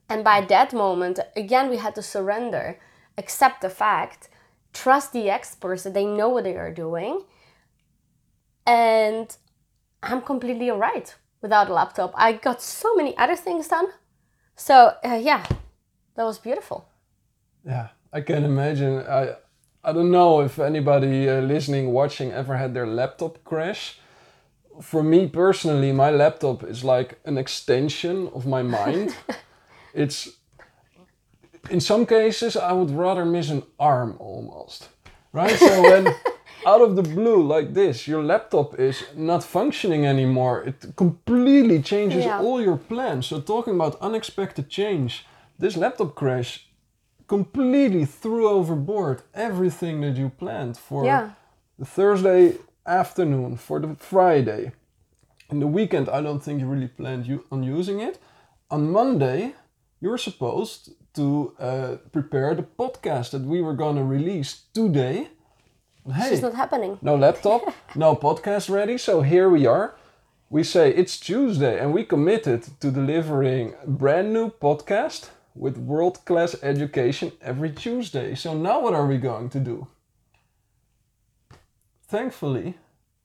[0.10, 2.80] And by that moment, again, we had to surrender,
[3.18, 4.30] accept the fact,
[4.74, 7.24] trust the experts that they know what they are doing.
[8.66, 9.36] And
[10.02, 12.14] I'm completely alright without a laptop.
[12.16, 13.88] I got so many other things done.
[14.56, 15.46] So uh, yeah,
[16.16, 16.88] that was beautiful.
[17.66, 19.06] Yeah, I can imagine.
[19.08, 19.36] I
[19.84, 24.00] I don't know if anybody uh, listening, watching ever had their laptop crash
[24.82, 29.16] for me personally, my laptop is like an extension of my mind.
[29.94, 30.30] it's
[31.70, 34.90] in some cases I would rather miss an arm almost.
[35.32, 35.58] Right?
[35.58, 36.08] So when
[36.66, 42.26] out of the blue like this, your laptop is not functioning anymore, it completely changes
[42.26, 42.40] yeah.
[42.40, 43.28] all your plans.
[43.28, 45.26] So talking about unexpected change,
[45.58, 46.68] this laptop crash
[47.28, 51.32] completely threw overboard everything that you planned for yeah.
[51.80, 54.72] the Thursday afternoon for the Friday.
[55.50, 58.20] In the weekend, I don't think you really planned you on using it.
[58.72, 59.54] On Monday,
[60.02, 65.28] you were supposed to uh, prepare the podcast that we were gonna release today.
[66.12, 66.98] Hey, it's not happening.
[67.02, 68.98] No laptop, no podcast ready.
[68.98, 69.96] So here we are.
[70.50, 76.24] We say it's Tuesday, and we committed to delivering a brand new podcast with world
[76.26, 78.36] class education every Tuesday.
[78.36, 79.88] So now, what are we going to do?
[82.14, 82.76] Thankfully,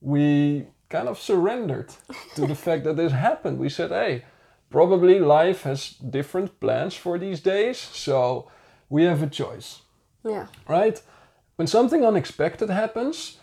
[0.01, 1.89] we kind of surrendered
[2.35, 3.59] to the fact that this happened.
[3.59, 4.25] We said, hey,
[4.71, 8.49] probably life has different plans for these days, so
[8.89, 9.81] we have a choice.
[10.23, 10.47] Yeah.
[10.67, 10.97] Right?
[11.57, 13.37] When something unexpected happens,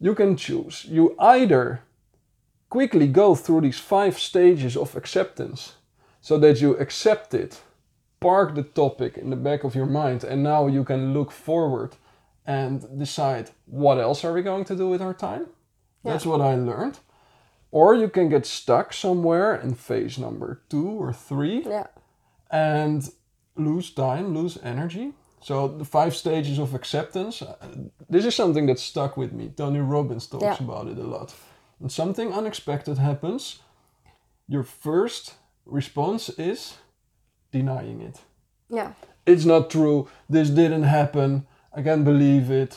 [0.00, 0.84] you can choose.
[0.96, 1.82] You either
[2.68, 5.76] quickly go through these five stages of acceptance
[6.20, 7.60] so that you accept it,
[8.18, 11.90] park the topic in the back of your mind, and now you can look forward
[12.46, 15.46] and decide what else are we going to do with our time.
[16.04, 16.12] Yeah.
[16.12, 16.98] That's what I learned.
[17.70, 21.86] Or you can get stuck somewhere in phase number two or three yeah.
[22.50, 23.08] and
[23.56, 25.12] lose time, lose energy.
[25.40, 27.42] So the five stages of acceptance.
[27.42, 27.56] Uh,
[28.08, 29.52] this is something that stuck with me.
[29.56, 30.56] Tony Robbins talks yeah.
[30.60, 31.34] about it a lot.
[31.78, 33.60] When something unexpected happens,
[34.46, 35.34] your first
[35.64, 36.74] response is
[37.50, 38.20] denying it.
[38.68, 38.92] Yeah.
[39.26, 40.08] It's not true.
[40.28, 41.46] This didn't happen.
[41.74, 42.76] I can't believe it.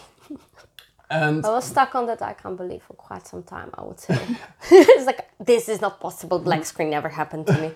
[1.09, 2.21] And I was stuck on that.
[2.21, 3.69] I can't believe for quite some time.
[3.77, 4.17] I would say
[4.71, 6.39] it's like this is not possible.
[6.39, 7.71] Black screen never happened to me.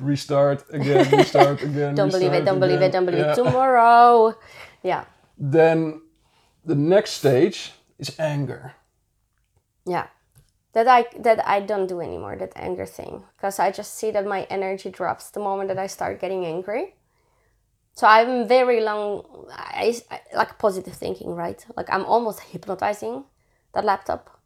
[0.00, 1.94] restart again, restart again.
[1.94, 2.44] Don't believe it.
[2.44, 2.92] Don't believe it.
[2.92, 3.32] Don't believe Yeah.
[3.32, 3.36] it.
[3.36, 4.34] Tomorrow.
[4.82, 5.04] Yeah.
[5.38, 6.02] Then
[6.64, 8.74] the next stage is anger.
[9.86, 10.06] Yeah.
[10.74, 12.36] That I that I don't do anymore.
[12.36, 15.86] That anger thing because I just see that my energy drops the moment that I
[15.86, 16.96] start getting angry.
[17.94, 19.24] So I'm very long.
[19.50, 21.64] I, I like positive thinking, right?
[21.76, 23.24] Like I'm almost hypnotizing
[23.72, 24.40] that laptop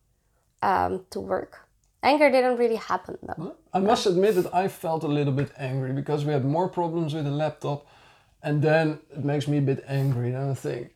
[0.63, 1.61] um, to work.
[2.03, 3.57] Anger didn't really happen though.
[3.73, 7.15] I must admit that I felt a little bit angry because we had more problems
[7.15, 7.87] with the laptop,
[8.43, 10.33] and then it makes me a bit angry.
[10.33, 10.95] And I think,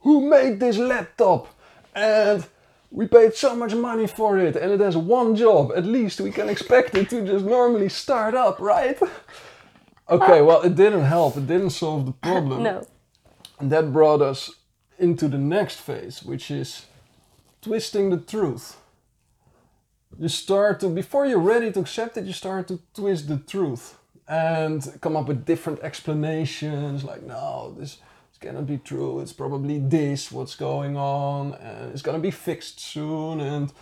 [0.00, 1.46] who made this laptop?
[1.94, 2.44] And
[2.90, 5.72] we paid so much money for it, and it has one job.
[5.76, 8.98] At least we can expect it to just normally start up, right?
[10.10, 11.36] Okay, well, it didn't help.
[11.36, 12.62] It didn't solve the problem.
[12.62, 12.86] No.
[13.58, 14.50] And that brought us
[14.98, 16.86] into the next phase, which is
[17.60, 18.76] twisting the truth.
[20.18, 23.98] You start to, before you're ready to accept it, you start to twist the truth
[24.26, 27.98] and come up with different explanations like, no, this,
[28.30, 29.20] this cannot be true.
[29.20, 33.40] It's probably this, what's going on, and it's gonna be fixed soon.
[33.40, 33.72] And,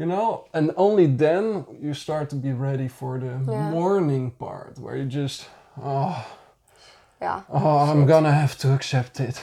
[0.00, 3.70] you know, and only then you start to be ready for the Yeah.
[3.74, 5.46] mourning part where you just,
[5.82, 6.16] oh,
[7.20, 7.42] Yeah.
[7.50, 9.36] oh, I'm gonna have to accept it.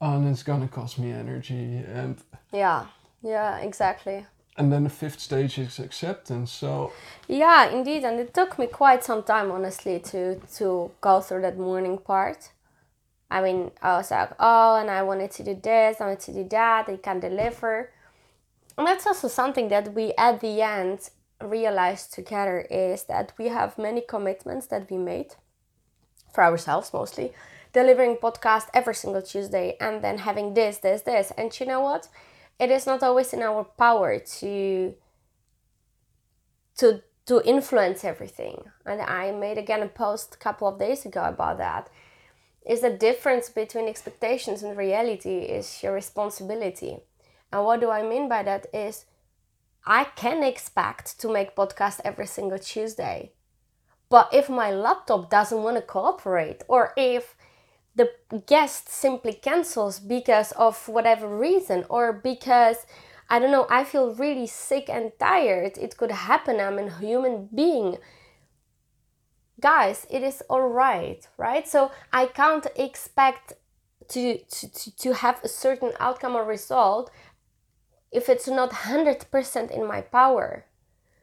[0.00, 1.64] And it's gonna cost me energy.
[2.00, 2.16] And
[2.52, 2.86] Yeah.
[3.22, 3.58] Yeah.
[3.68, 4.26] Exactly.
[4.58, 6.50] and then the fifth stage is acceptance.
[6.52, 6.92] So
[7.28, 10.22] Yeah, indeed, and it took me quite some time, honestly, to
[10.58, 12.50] to go through that morning part.
[13.30, 16.32] I mean, I was like, oh, and I wanted to do this, I wanted to
[16.32, 17.90] do that, they can deliver,
[18.76, 21.10] and that's also something that we at the end
[21.40, 25.34] realized together is that we have many commitments that we made
[26.32, 27.32] for ourselves mostly,
[27.72, 32.08] delivering podcast every single Tuesday, and then having this, this, this, and you know what?
[32.58, 34.94] It is not always in our power to
[36.78, 38.64] to to influence everything.
[38.86, 41.90] And I made again a post a couple of days ago about that.
[42.64, 46.98] Is the difference between expectations and reality is your responsibility.
[47.52, 49.04] And what do I mean by that is
[49.84, 53.32] I can expect to make podcast every single Tuesday.
[54.08, 57.36] But if my laptop doesn't want to cooperate or if
[57.94, 58.10] the
[58.46, 62.86] guest simply cancels because of whatever reason or because
[63.28, 65.78] I don't know, I feel really sick and tired.
[65.78, 66.60] It could happen.
[66.60, 67.96] I'm a human being.
[69.60, 71.66] Guys, it is all right, right?
[71.66, 73.54] So I can't expect
[74.08, 77.10] to, to, to, have a certain outcome or result
[78.12, 80.66] if it's not 100% in my power.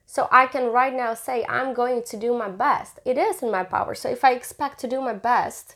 [0.06, 3.00] So I can right now say, I'm going to do my best.
[3.06, 3.94] It is in my power.
[3.94, 5.76] So if I expect to do my best,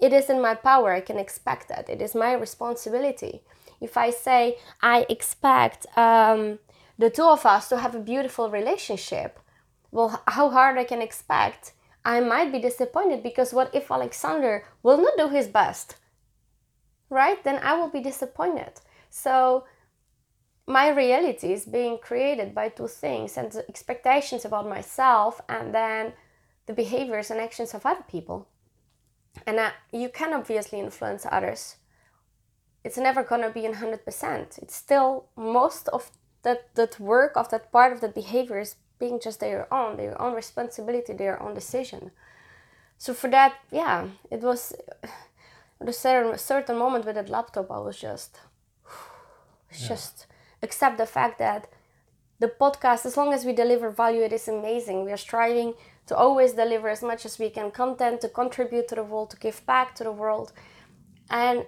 [0.00, 0.92] it is in my power.
[0.92, 1.88] I can expect that.
[1.88, 3.42] It is my responsibility.
[3.80, 6.58] If I say, I expect um,
[6.98, 9.38] the two of us to have a beautiful relationship,
[9.92, 11.74] well, how hard I can expect,
[12.04, 15.94] I might be disappointed because what if Alexander will not do his best?
[17.08, 17.42] Right?
[17.44, 18.80] Then I will be disappointed.
[19.10, 19.64] So
[20.66, 26.14] my reality is being created by two things and the expectations about myself and then
[26.66, 28.48] the behaviors and actions of other people.
[29.46, 31.76] And uh, you can obviously influence others.
[32.82, 34.58] It's never gonna be in hundred percent.
[34.62, 36.10] It's still most of
[36.42, 40.20] that that work of that part of that behavior is being just their own, their
[40.20, 42.10] own responsibility, their own decision.
[42.96, 44.74] So for that, yeah, it was
[45.80, 47.70] at a certain certain moment with that laptop.
[47.70, 48.38] I was just,
[49.70, 50.26] it's just
[50.64, 51.68] accept the fact that
[52.40, 55.04] the podcast, as long as we deliver value, it is amazing.
[55.04, 55.74] We are striving
[56.06, 59.36] to always deliver as much as we can content to contribute to the world, to
[59.36, 60.52] give back to the world.
[61.30, 61.66] And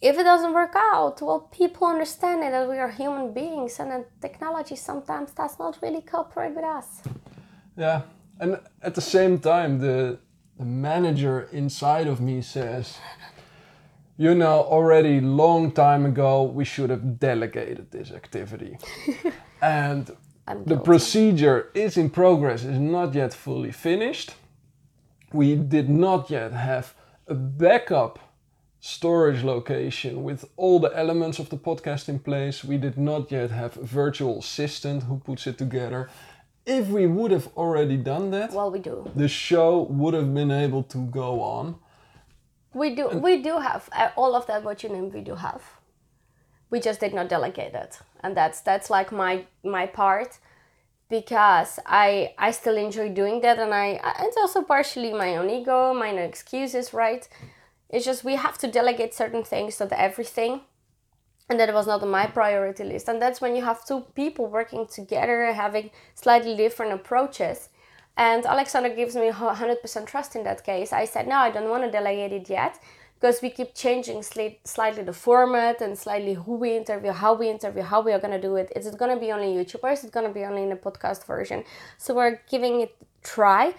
[0.00, 3.90] if it doesn't work out, well, people understand it that we are human beings and
[3.90, 6.88] that technology sometimes does not really cooperate with us.
[7.76, 8.02] yeah,
[8.38, 10.18] and at the same time, the
[10.60, 12.98] the manager inside of me says,
[14.20, 18.76] you know, already long time ago we should have delegated this activity,
[19.62, 20.14] and
[20.66, 24.34] the procedure is in progress, is not yet fully finished.
[25.32, 26.92] We did not yet have
[27.28, 28.18] a backup
[28.78, 32.62] storage location with all the elements of the podcast in place.
[32.62, 36.10] We did not yet have a virtual assistant who puts it together.
[36.66, 39.10] If we would have already done that, well, we do.
[39.16, 41.76] the show would have been able to go on.
[42.72, 43.08] We do.
[43.08, 44.62] We do have uh, all of that.
[44.62, 45.62] What you name, we do have.
[46.70, 50.38] We just did not delegate it, and that's that's like my my part,
[51.08, 55.92] because I I still enjoy doing that, and I it's also partially my own ego,
[55.92, 57.28] my own excuses, right?
[57.88, 60.60] It's just we have to delegate certain things, not everything,
[61.48, 63.08] and that was not on my priority list.
[63.08, 67.68] And that's when you have two people working together, having slightly different approaches.
[68.16, 70.92] And Alexander gives me 100% trust in that case.
[70.92, 72.78] I said, no, I don't want to delegate it yet
[73.20, 77.82] because we keep changing slightly the format and slightly who we interview, how we interview,
[77.82, 78.72] how we are going to do it.
[78.74, 79.92] Is it going to be only YouTubers?
[79.92, 81.64] is it going to be only in the podcast version?
[81.98, 83.74] So we're giving it try.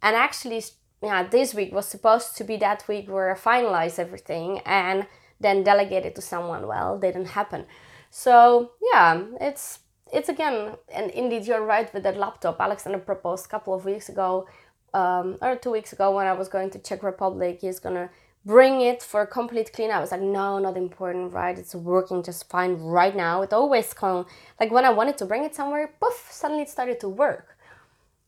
[0.00, 0.62] And actually,
[1.02, 5.06] yeah, this week was supposed to be that week where I finalize everything and
[5.40, 6.66] then delegate it to someone.
[6.68, 7.66] Well, didn't happen.
[8.10, 9.80] So yeah, it's
[10.14, 12.60] it's again, and indeed you're right with that laptop.
[12.60, 14.46] Alexander proposed a couple of weeks ago,
[14.94, 17.58] um, or two weeks ago when I was going to Czech Republic.
[17.60, 18.10] He's gonna
[18.44, 19.90] bring it for a complete clean.
[19.90, 21.58] I was like, no, not important, right?
[21.58, 23.42] It's working just fine right now.
[23.42, 24.26] It always come
[24.60, 27.56] like when I wanted to bring it somewhere, poof, suddenly it started to work.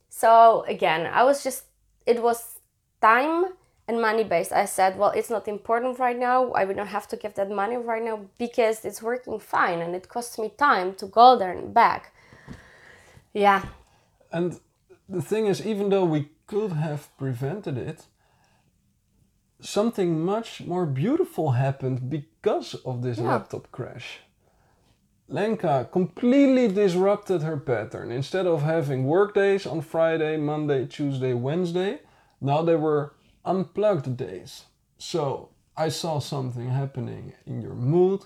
[0.09, 1.65] So again, I was just
[2.07, 2.59] it was
[3.01, 3.53] time
[3.89, 4.53] and money based.
[4.53, 6.53] I said, well, it's not important right now.
[6.53, 9.95] I would not have to give that money right now because it's working fine and
[9.95, 12.13] it costs me time to go there and back.
[13.33, 13.63] Yeah.
[14.33, 14.59] And
[15.09, 18.07] the thing is, even though we could have prevented it,
[19.61, 23.29] something much more beautiful happened because of this yeah.
[23.29, 24.19] laptop crash.
[25.29, 28.13] Lenka completely disrupted her pattern.
[28.13, 31.99] Instead of having work days on Friday, Monday, Tuesday, Wednesday,
[32.41, 33.16] now they were
[33.47, 34.65] unplugged days.
[34.99, 38.21] So I saw something happening in your mood,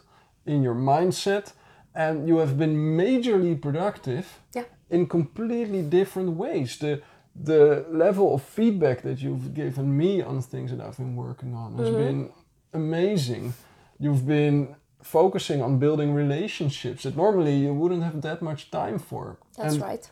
[0.46, 1.52] in your mindset,
[1.94, 4.64] and you have been majorly productive yeah.
[4.88, 6.78] in completely different ways.
[6.78, 7.02] The
[7.42, 11.76] the level of feedback that you've given me on things that I've been working on
[11.78, 11.98] has mm-hmm.
[11.98, 12.32] been
[12.72, 13.54] amazing.
[13.98, 19.38] You've been focusing on building relationships that normally you wouldn't have that much time for.
[19.56, 20.10] That's and right.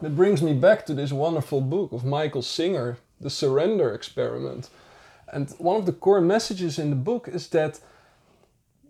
[0.00, 4.70] That brings me back to this wonderful book of Michael Singer, The Surrender Experiment.
[5.32, 7.80] And one of the core messages in the book is that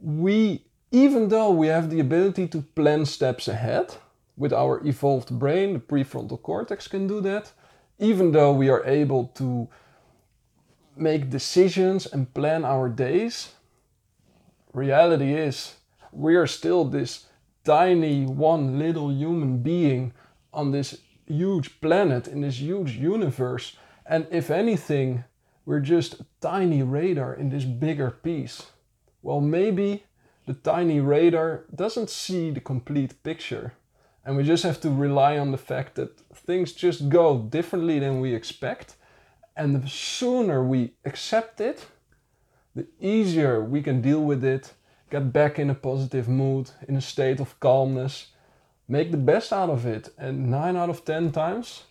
[0.01, 3.97] we, even though we have the ability to plan steps ahead,
[4.41, 7.53] with our evolved brain, the prefrontal cortex can do that,
[7.99, 9.69] even though we are able to
[10.97, 13.51] make decisions and plan our days,
[14.73, 15.75] reality is
[16.11, 17.27] we are still this
[17.65, 20.13] tiny one little human being
[20.55, 23.77] on this huge planet in this huge universe.
[24.11, 25.23] And if anything,
[25.65, 28.67] we're just a tiny radar in this bigger piece.
[29.23, 30.03] Well, maybe
[30.47, 33.75] the tiny radar doesn't see the complete picture.
[34.25, 38.21] And we just have to rely on the fact that things just go differently than
[38.21, 38.97] we expect.
[39.57, 41.87] And the sooner we accept it,
[42.75, 44.75] the easier we can deal with it,
[45.09, 48.27] get back in a positive mood, in a state of calmness,
[48.89, 50.09] make the best out of it.
[50.19, 51.85] And nine out of 10 times,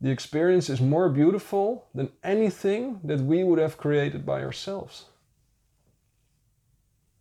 [0.00, 5.06] the experience is more beautiful than anything that we would have created by ourselves.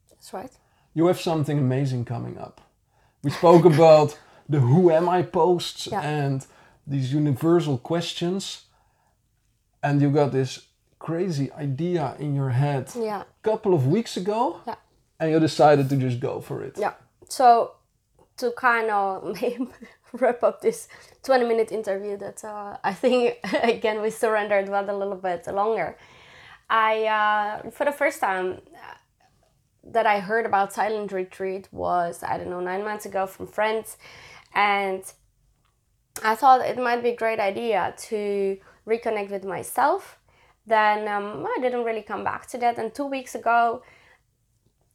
[0.10, 0.52] That's right.
[0.94, 2.62] You have something amazing coming up.
[3.24, 4.18] We spoke about
[4.50, 6.02] the who am I posts yeah.
[6.02, 6.46] and
[6.86, 8.66] these universal questions.
[9.82, 10.68] And you got this
[11.00, 13.22] crazy idea in your head yeah.
[13.22, 14.62] a couple of weeks ago.
[14.68, 14.76] Yeah.
[15.20, 16.78] And you decided to just go for it.
[16.78, 16.94] Yeah.
[17.30, 17.76] So
[18.38, 19.38] to kind of
[20.14, 20.88] wrap up this
[21.24, 25.98] 20 minute interview that uh, I think again we surrendered but a little bit longer.
[26.70, 28.96] I uh, for the first time uh,
[29.92, 33.98] that I heard about silent retreat was I don't know nine months ago from friends,
[34.54, 35.04] and
[36.24, 40.18] I thought it might be a great idea to reconnect with myself.
[40.66, 42.80] Then um, I didn't really come back to that.
[42.80, 43.84] And two weeks ago,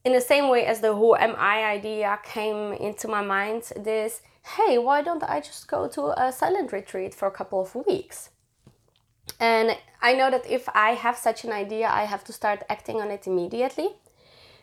[0.04, 4.22] in the same way as the who am I idea came into my mind, this
[4.56, 8.30] hey, why don't I just go to a silent retreat for a couple of weeks?
[9.38, 13.00] And I know that if I have such an idea, I have to start acting
[13.00, 13.90] on it immediately.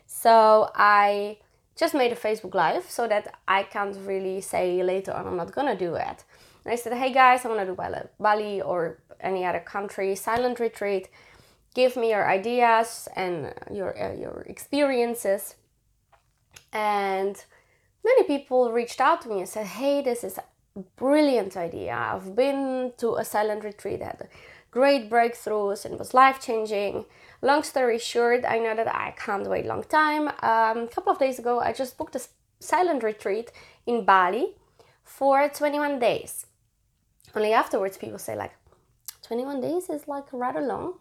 [0.06, 1.38] So I
[1.76, 5.52] just made a Facebook Live so that I can't really say later on I'm not
[5.52, 6.24] gonna do it.
[6.64, 7.76] And I said, hey guys, I wanna do
[8.18, 11.08] Bali or any other country silent retreat
[11.74, 15.54] give me your ideas and your uh, your experiences.
[16.72, 17.36] And
[18.04, 20.44] many people reached out to me and said hey this is a
[20.96, 21.94] brilliant idea.
[21.94, 24.28] I've been to a silent retreat had
[24.70, 27.06] great breakthroughs and was life changing
[27.40, 30.28] long story short i know that i can't wait long time.
[30.42, 32.20] Um, a couple of days ago i just booked a
[32.60, 33.50] silent retreat
[33.86, 34.54] in bali
[35.04, 36.46] for 21 days.
[37.34, 38.52] Only afterwards people say like
[39.22, 40.94] 21 days is like rather long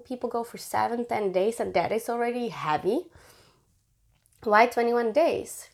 [0.00, 3.06] people go for seven, ten days, and that is already heavy.
[4.42, 5.68] Why 21 days?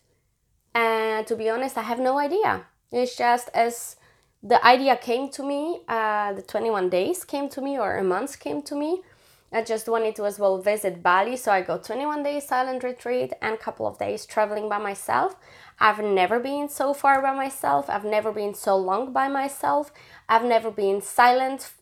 [0.74, 2.66] And to be honest, I have no idea.
[2.92, 3.96] It's just as
[4.42, 8.38] the idea came to me, uh, the 21 days came to me, or a month
[8.38, 9.02] came to me.
[9.50, 13.32] I just wanted to as well visit Bali, so I go 21 days silent retreat
[13.40, 15.36] and a couple of days traveling by myself.
[15.80, 17.88] I've never been so far by myself.
[17.88, 19.90] I've never been so long by myself.
[20.28, 21.72] I've never been silent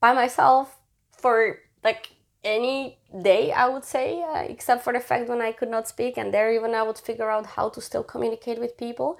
[0.00, 0.78] by myself
[1.24, 2.10] for like
[2.44, 2.98] any
[3.30, 6.34] day, I would say, uh, except for the fact when I could not speak, and
[6.34, 9.18] there even I would figure out how to still communicate with people.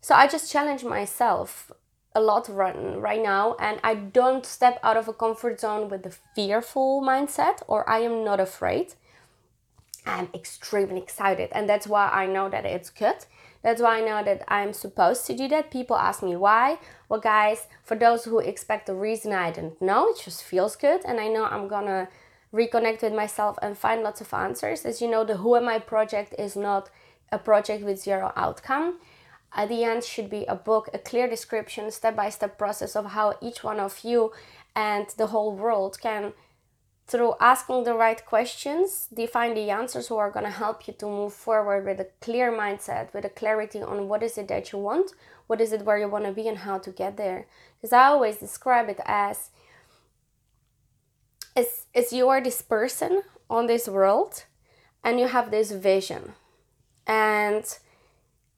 [0.00, 1.70] So I just challenge myself
[2.14, 6.14] a lot right, now and i don't step out of a comfort zone with the
[6.34, 8.88] fearful mindset or i am not afraid
[10.04, 13.20] i'm extremely excited and that's why i know that it's good
[13.62, 15.70] that's why i know that i'm supposed to do that.
[15.70, 16.78] People ask me why.
[17.08, 20.08] Well guys for those who expect the reason i don't know.
[20.08, 22.08] It just feels good and i know i'm gonna
[22.52, 24.84] reconnect with myself and find lots of answers.
[24.84, 26.90] As you know the who am i project is not
[27.30, 28.98] a project with zero outcome.
[29.54, 33.06] At the end should be a book, a clear description, step by step process of
[33.06, 34.32] how each one of you
[34.74, 36.32] and the whole world can,
[37.12, 41.06] through asking the right questions, define the answers who are going to help you to
[41.06, 44.78] move forward with a clear mindset, with a clarity on what is it that you
[44.78, 45.12] want,
[45.46, 47.46] what is it where you want to be, and how to get there.
[47.76, 49.50] Because I always describe it as,
[51.54, 54.44] as, as you are this person on this world
[55.04, 56.32] and you have this vision.
[57.06, 57.64] And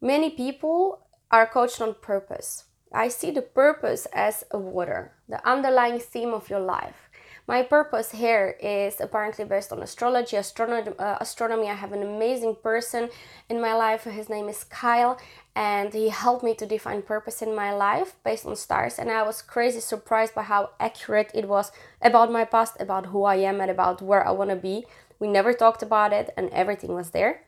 [0.04, 1.00] Many people
[1.30, 2.64] are coached on purpose.
[2.92, 7.03] I see the purpose as a water, the underlying theme of your life.
[7.46, 10.96] My purpose here is apparently based on astrology, astronomy.
[10.98, 11.68] Uh, astronomy.
[11.68, 13.10] I have an amazing person
[13.50, 14.04] in my life.
[14.04, 15.20] His name is Kyle,
[15.54, 18.98] and he helped me to define purpose in my life based on stars.
[18.98, 21.70] And I was crazy surprised by how accurate it was
[22.00, 24.86] about my past, about who I am, and about where I want to be.
[25.18, 27.42] We never talked about it, and everything was there.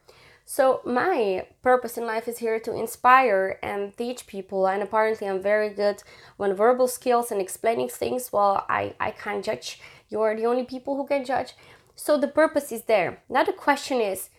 [0.49, 4.69] So, my purpose in life is here to inspire and teach people.
[4.69, 6.05] And apparently, I'm very good
[6.39, 8.33] on verbal skills and explaining things.
[8.33, 9.81] Well, I, I can't judge.
[10.09, 11.55] You're the only people who can judge.
[11.97, 13.25] So, the purpose is there.
[13.29, 14.31] Now, the question is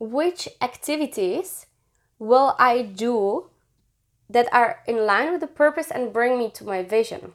[0.00, 1.66] which activities
[2.18, 3.50] will I do
[4.28, 7.34] that are in line with the purpose and bring me to my vision?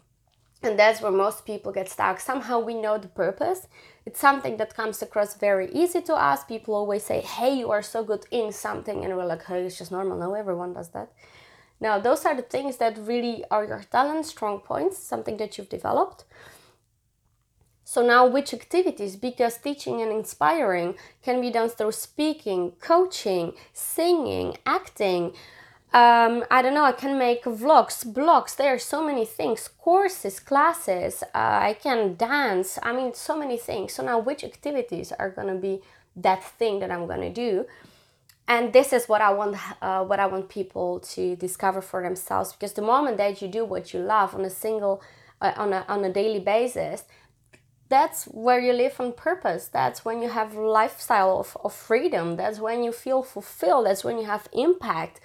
[0.62, 2.20] And that's where most people get stuck.
[2.20, 3.68] Somehow we know the purpose,
[4.06, 6.44] it's something that comes across very easy to us.
[6.44, 9.04] People always say, hey, you are so good in something.
[9.04, 10.18] And we're like, hey, it's just normal.
[10.18, 11.12] No, everyone does that.
[11.80, 15.70] Now, those are the things that really are your talents, strong points, something that you've
[15.70, 16.26] developed.
[17.86, 19.16] So, now which activities?
[19.16, 25.34] Because teaching and inspiring can be done through speaking, coaching, singing, acting,
[25.94, 30.40] um, I don't know, I can make vlogs, blogs, there are so many things, courses,
[30.40, 33.94] classes, uh, I can dance, I mean, so many things.
[33.94, 35.82] So now, which activities are gonna be
[36.16, 37.68] that thing that I'm gonna do?
[38.48, 42.52] And this is what I want, uh, what I want people to discover for themselves.
[42.54, 45.02] Because the moment that you do what you love on a single,
[45.42, 47.04] uh, on a on a daily basis,
[47.88, 49.68] that's where you live on purpose.
[49.68, 52.36] That's when you have lifestyle of, of freedom.
[52.36, 53.86] That's when you feel fulfilled.
[53.86, 55.22] That's when you have impact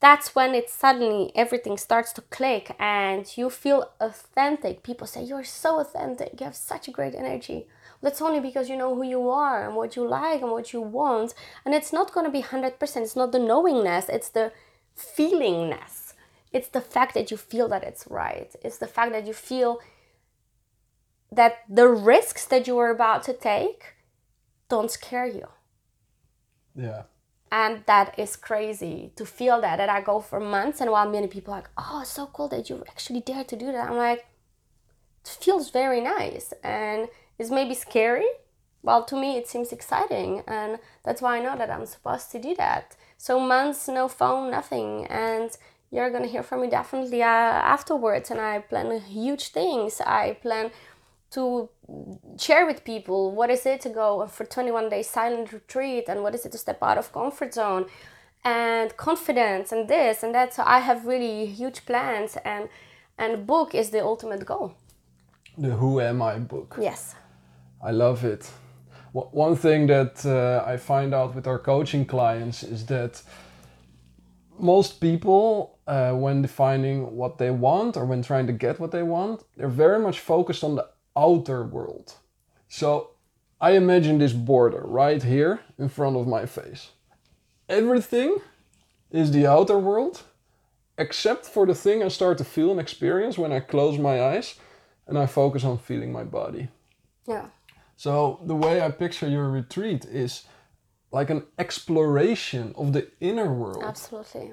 [0.00, 4.82] that's when it suddenly everything starts to click and you feel authentic.
[4.82, 7.66] People say, You're so authentic, you have such a great energy.
[8.02, 10.80] That's only because you know who you are and what you like and what you
[10.80, 11.34] want.
[11.66, 12.80] And it's not going to be 100%.
[12.80, 14.52] It's not the knowingness, it's the
[14.96, 16.14] feelingness.
[16.50, 18.52] It's the fact that you feel that it's right.
[18.64, 19.80] It's the fact that you feel
[21.30, 23.94] that the risks that you are about to take
[24.68, 25.46] don't scare you.
[26.74, 27.02] Yeah
[27.52, 31.26] and that is crazy to feel that that i go for months and while many
[31.26, 33.90] people are like oh it's so cool that you actually dare to do that.
[33.90, 34.26] I'm like
[35.24, 38.26] it feels very nice and it's maybe scary.
[38.82, 42.38] Well to me it seems exciting and that's why i know that i'm supposed to
[42.38, 42.96] do that.
[43.18, 45.06] So months no phone nothing.
[45.06, 45.50] And
[45.90, 48.30] you're gonna hear from me definitely uh, afterwards.
[48.30, 50.00] And i plan huge things.
[50.00, 50.70] I plan
[51.30, 51.68] to
[52.38, 56.34] share with people what is it to go for 21 days silent retreat and what
[56.34, 57.86] is it to step out of comfort zone
[58.44, 60.54] and confidence and this and that.
[60.54, 62.68] So i have really huge plans and
[63.18, 64.74] and book is the ultimate goal.
[65.58, 66.76] The who am i book.
[66.80, 67.14] Yes.
[67.82, 68.50] I love it.
[69.12, 73.22] One thing that uh, i find out with our coaching clients is that
[74.58, 79.02] most people uh, when defining what they want or when trying to get what they
[79.02, 82.14] want they're very much focused on the outer world.
[82.68, 83.10] So
[83.60, 86.90] I imagine this border right here in front of my face.
[87.68, 88.38] Everything
[89.10, 90.22] is the outer world
[90.98, 94.56] except for the thing I start to feel and experience when I close my eyes
[95.06, 96.68] and I focus on feeling my body.
[97.26, 97.46] Yeah.
[97.96, 100.44] So the way I picture your retreat is
[101.10, 103.82] like an exploration of the inner world.
[103.84, 104.52] Absolutely.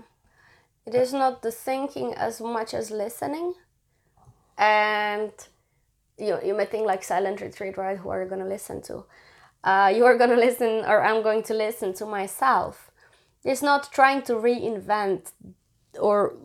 [0.85, 3.53] It is not the thinking as much as listening.
[4.57, 5.31] And
[6.17, 7.97] you, you may think like silent retreat, right?
[7.97, 9.05] Who are you going to listen to?
[9.63, 12.91] Uh, you are going to listen, or I'm going to listen to myself.
[13.43, 15.31] It's not trying to reinvent
[15.99, 16.35] or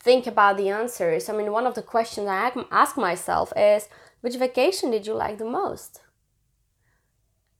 [0.00, 1.28] think about the answers.
[1.28, 3.88] I mean, one of the questions I ask myself is
[4.20, 6.00] which vacation did you like the most?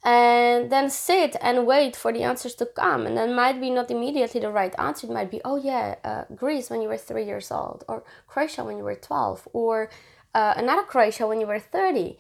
[0.05, 3.07] And then sit and wait for the answers to come.
[3.07, 5.07] And then might be not immediately the right answer.
[5.07, 8.65] It might be, oh yeah, uh, Greece when you were three years old, or Croatia
[8.65, 9.91] when you were 12, or
[10.35, 12.19] uh, another Croatia when you were 30.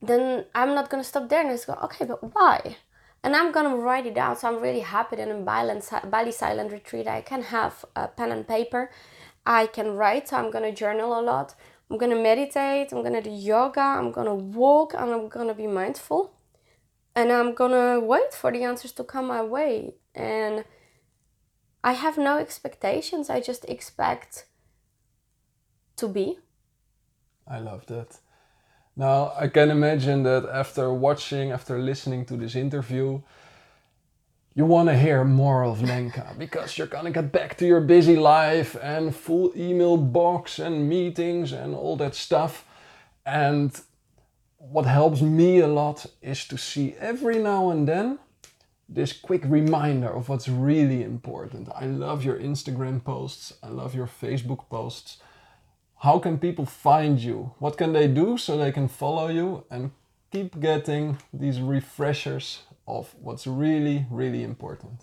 [0.00, 2.76] Then I'm not to stop there and just go, okay, but why?
[3.22, 4.36] and I'm gonna write it down.
[4.36, 8.46] So I'm really happy that in Bali Silent Retreat I can have a pen and
[8.46, 8.90] paper.
[9.44, 11.54] I can write, so I'm gonna journal a lot.
[11.90, 16.34] I'm gonna meditate, I'm gonna do yoga, I'm gonna walk, and I'm gonna be mindful.
[17.16, 19.94] And I'm gonna wait for the answers to come my way.
[20.14, 20.64] And
[21.82, 24.44] I have no expectations, I just expect
[25.98, 26.38] to be.
[27.46, 28.18] I love that.
[28.96, 33.20] Now, I can imagine that after watching, after listening to this interview,
[34.54, 38.16] you want to hear more of Lenka because you're gonna get back to your busy
[38.16, 42.64] life and full email box and meetings and all that stuff.
[43.24, 43.70] And
[44.56, 48.18] what helps me a lot is to see every now and then
[48.88, 51.68] this quick reminder of what's really important.
[51.72, 55.18] I love your Instagram posts, I love your Facebook posts
[56.00, 57.52] how can people find you?
[57.58, 59.90] What can they do so they can follow you and
[60.30, 65.00] keep getting these refreshers of what's really, really important?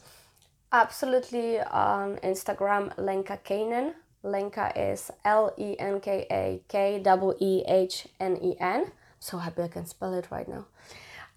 [0.71, 3.93] Absolutely on Instagram, Lenka Keehnen.
[4.23, 8.91] Lenka is L E N K A K W E H N E N.
[9.19, 10.65] So happy I can spell it right now.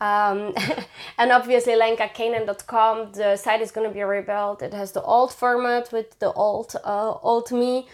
[0.00, 0.54] Um,
[1.18, 4.62] and obviously lenkakeehnen.com, the site is going to be rebuilt.
[4.62, 7.88] It has the old format with the old, uh, old me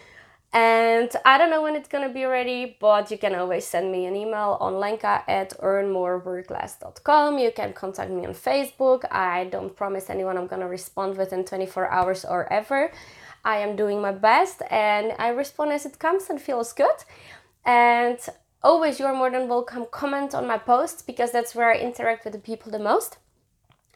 [0.54, 4.06] and I don't know when it's gonna be ready, but you can always send me
[4.06, 7.38] an email on lenka at earnmoreworkless.com.
[7.40, 9.04] You can contact me on Facebook.
[9.10, 12.92] I don't promise anyone I'm gonna respond within 24 hours or ever.
[13.44, 17.02] I am doing my best and I respond as it comes and feels good.
[17.64, 18.20] And
[18.62, 22.32] always you're more than welcome comment on my posts because that's where I interact with
[22.32, 23.18] the people the most.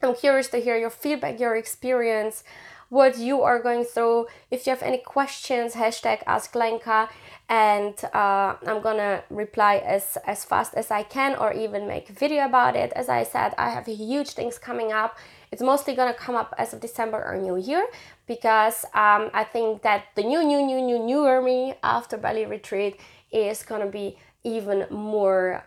[0.03, 2.43] I'm curious to hear your feedback, your experience
[2.89, 4.27] what you are going through.
[4.51, 7.09] If you have any questions, hashtag ask Lenka,
[7.49, 12.13] and uh, I'm gonna reply as, as fast as I can or even make a
[12.13, 12.93] video about it.
[12.95, 15.19] As I said, I have huge things coming up.
[15.51, 17.87] It's mostly gonna come up as of December or New Year
[18.27, 23.01] because um, I think that the new, new, new, new, newer me after Bali retreat
[23.31, 25.65] is gonna be even more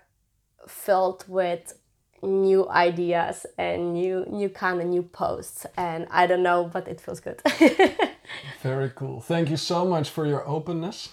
[0.67, 1.73] filled with
[2.21, 7.01] new ideas and new new kind of new posts and i don't know but it
[7.01, 7.41] feels good.
[8.61, 9.19] Very cool.
[9.21, 11.09] Thank you so much for your openness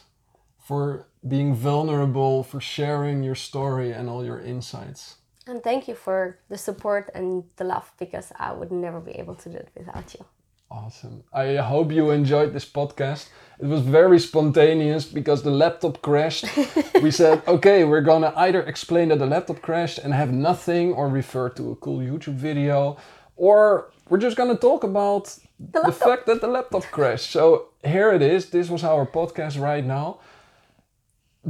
[0.58, 5.16] for being vulnerable for sharing your story and all your insights.
[5.46, 9.34] And thank you for the support and the love because i would never be able
[9.34, 10.24] to do it without you
[10.70, 11.24] Awesome.
[11.32, 13.28] I hope you enjoyed this podcast.
[13.58, 16.44] It was very spontaneous because the laptop crashed.
[17.02, 21.08] we said, okay, we're gonna either explain that the laptop crashed and have nothing or
[21.08, 22.98] refer to a cool YouTube video,
[23.36, 27.30] or we're just gonna talk about the, the fact that the laptop crashed.
[27.30, 28.50] So here it is.
[28.50, 30.20] This was our podcast right now.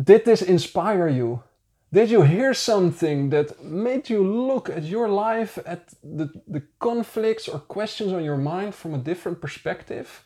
[0.00, 1.42] Did this inspire you?
[1.90, 7.48] Did you hear something that made you look at your life, at the, the conflicts
[7.48, 10.24] or questions on your mind from a different perspective?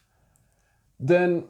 [0.98, 1.44] Then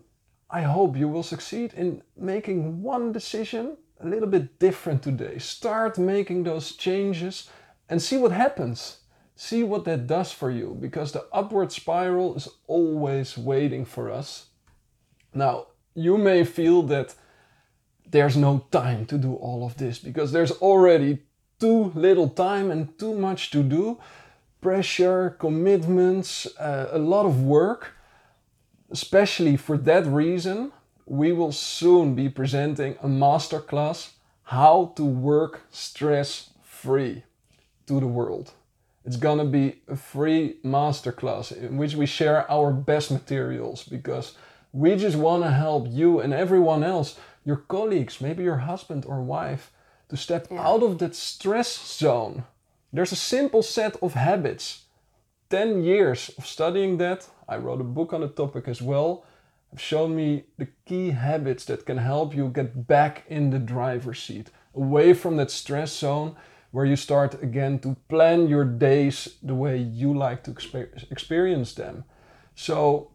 [0.51, 5.39] I hope you will succeed in making one decision a little bit different today.
[5.39, 7.49] Start making those changes
[7.89, 8.99] and see what happens.
[9.35, 14.49] See what that does for you because the upward spiral is always waiting for us.
[15.33, 17.15] Now, you may feel that
[18.13, 21.19] there's no time to do all of this because there's already
[21.59, 23.99] too little time and too much to do.
[24.61, 27.93] Pressure, commitments, uh, a lot of work.
[28.91, 30.71] Especially for that reason,
[31.07, 34.11] we will soon be presenting a masterclass
[34.45, 37.23] how to work stress free
[37.87, 38.53] to the world.
[39.05, 44.37] It's gonna be a free masterclass in which we share our best materials because
[44.73, 49.73] we just wanna help you and everyone else your colleagues, maybe your husband or wife,
[50.09, 50.61] to step yeah.
[50.61, 52.45] out of that stress zone.
[52.93, 54.85] There's a simple set of habits.
[55.51, 59.25] 10 years of studying that, I wrote a book on the topic as well,
[59.71, 64.23] have shown me the key habits that can help you get back in the driver's
[64.23, 66.37] seat, away from that stress zone
[66.73, 71.75] where you start again to plan your days the way you like to exper- experience
[71.75, 72.05] them.
[72.55, 73.12] So,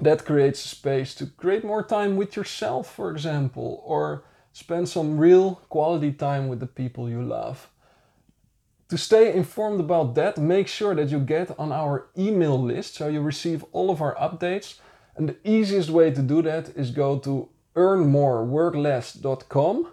[0.00, 4.22] that creates space to create more time with yourself, for example, or
[4.52, 7.68] spend some real quality time with the people you love.
[8.88, 13.06] To stay informed about that, make sure that you get on our email list so
[13.08, 14.80] you receive all of our updates.
[15.16, 19.86] And the easiest way to do that is go to earnmoreworkless.com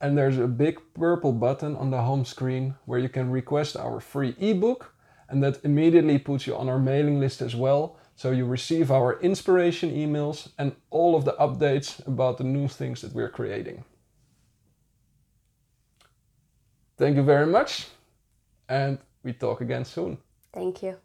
[0.00, 4.00] and there's a big purple button on the home screen where you can request our
[4.00, 4.94] free ebook
[5.28, 9.18] and that immediately puts you on our mailing list as well so you receive our
[9.20, 13.82] inspiration emails and all of the updates about the new things that we're creating.
[16.98, 17.86] Thank you very much
[18.68, 20.18] and we talk again soon.
[20.52, 20.98] Thank you.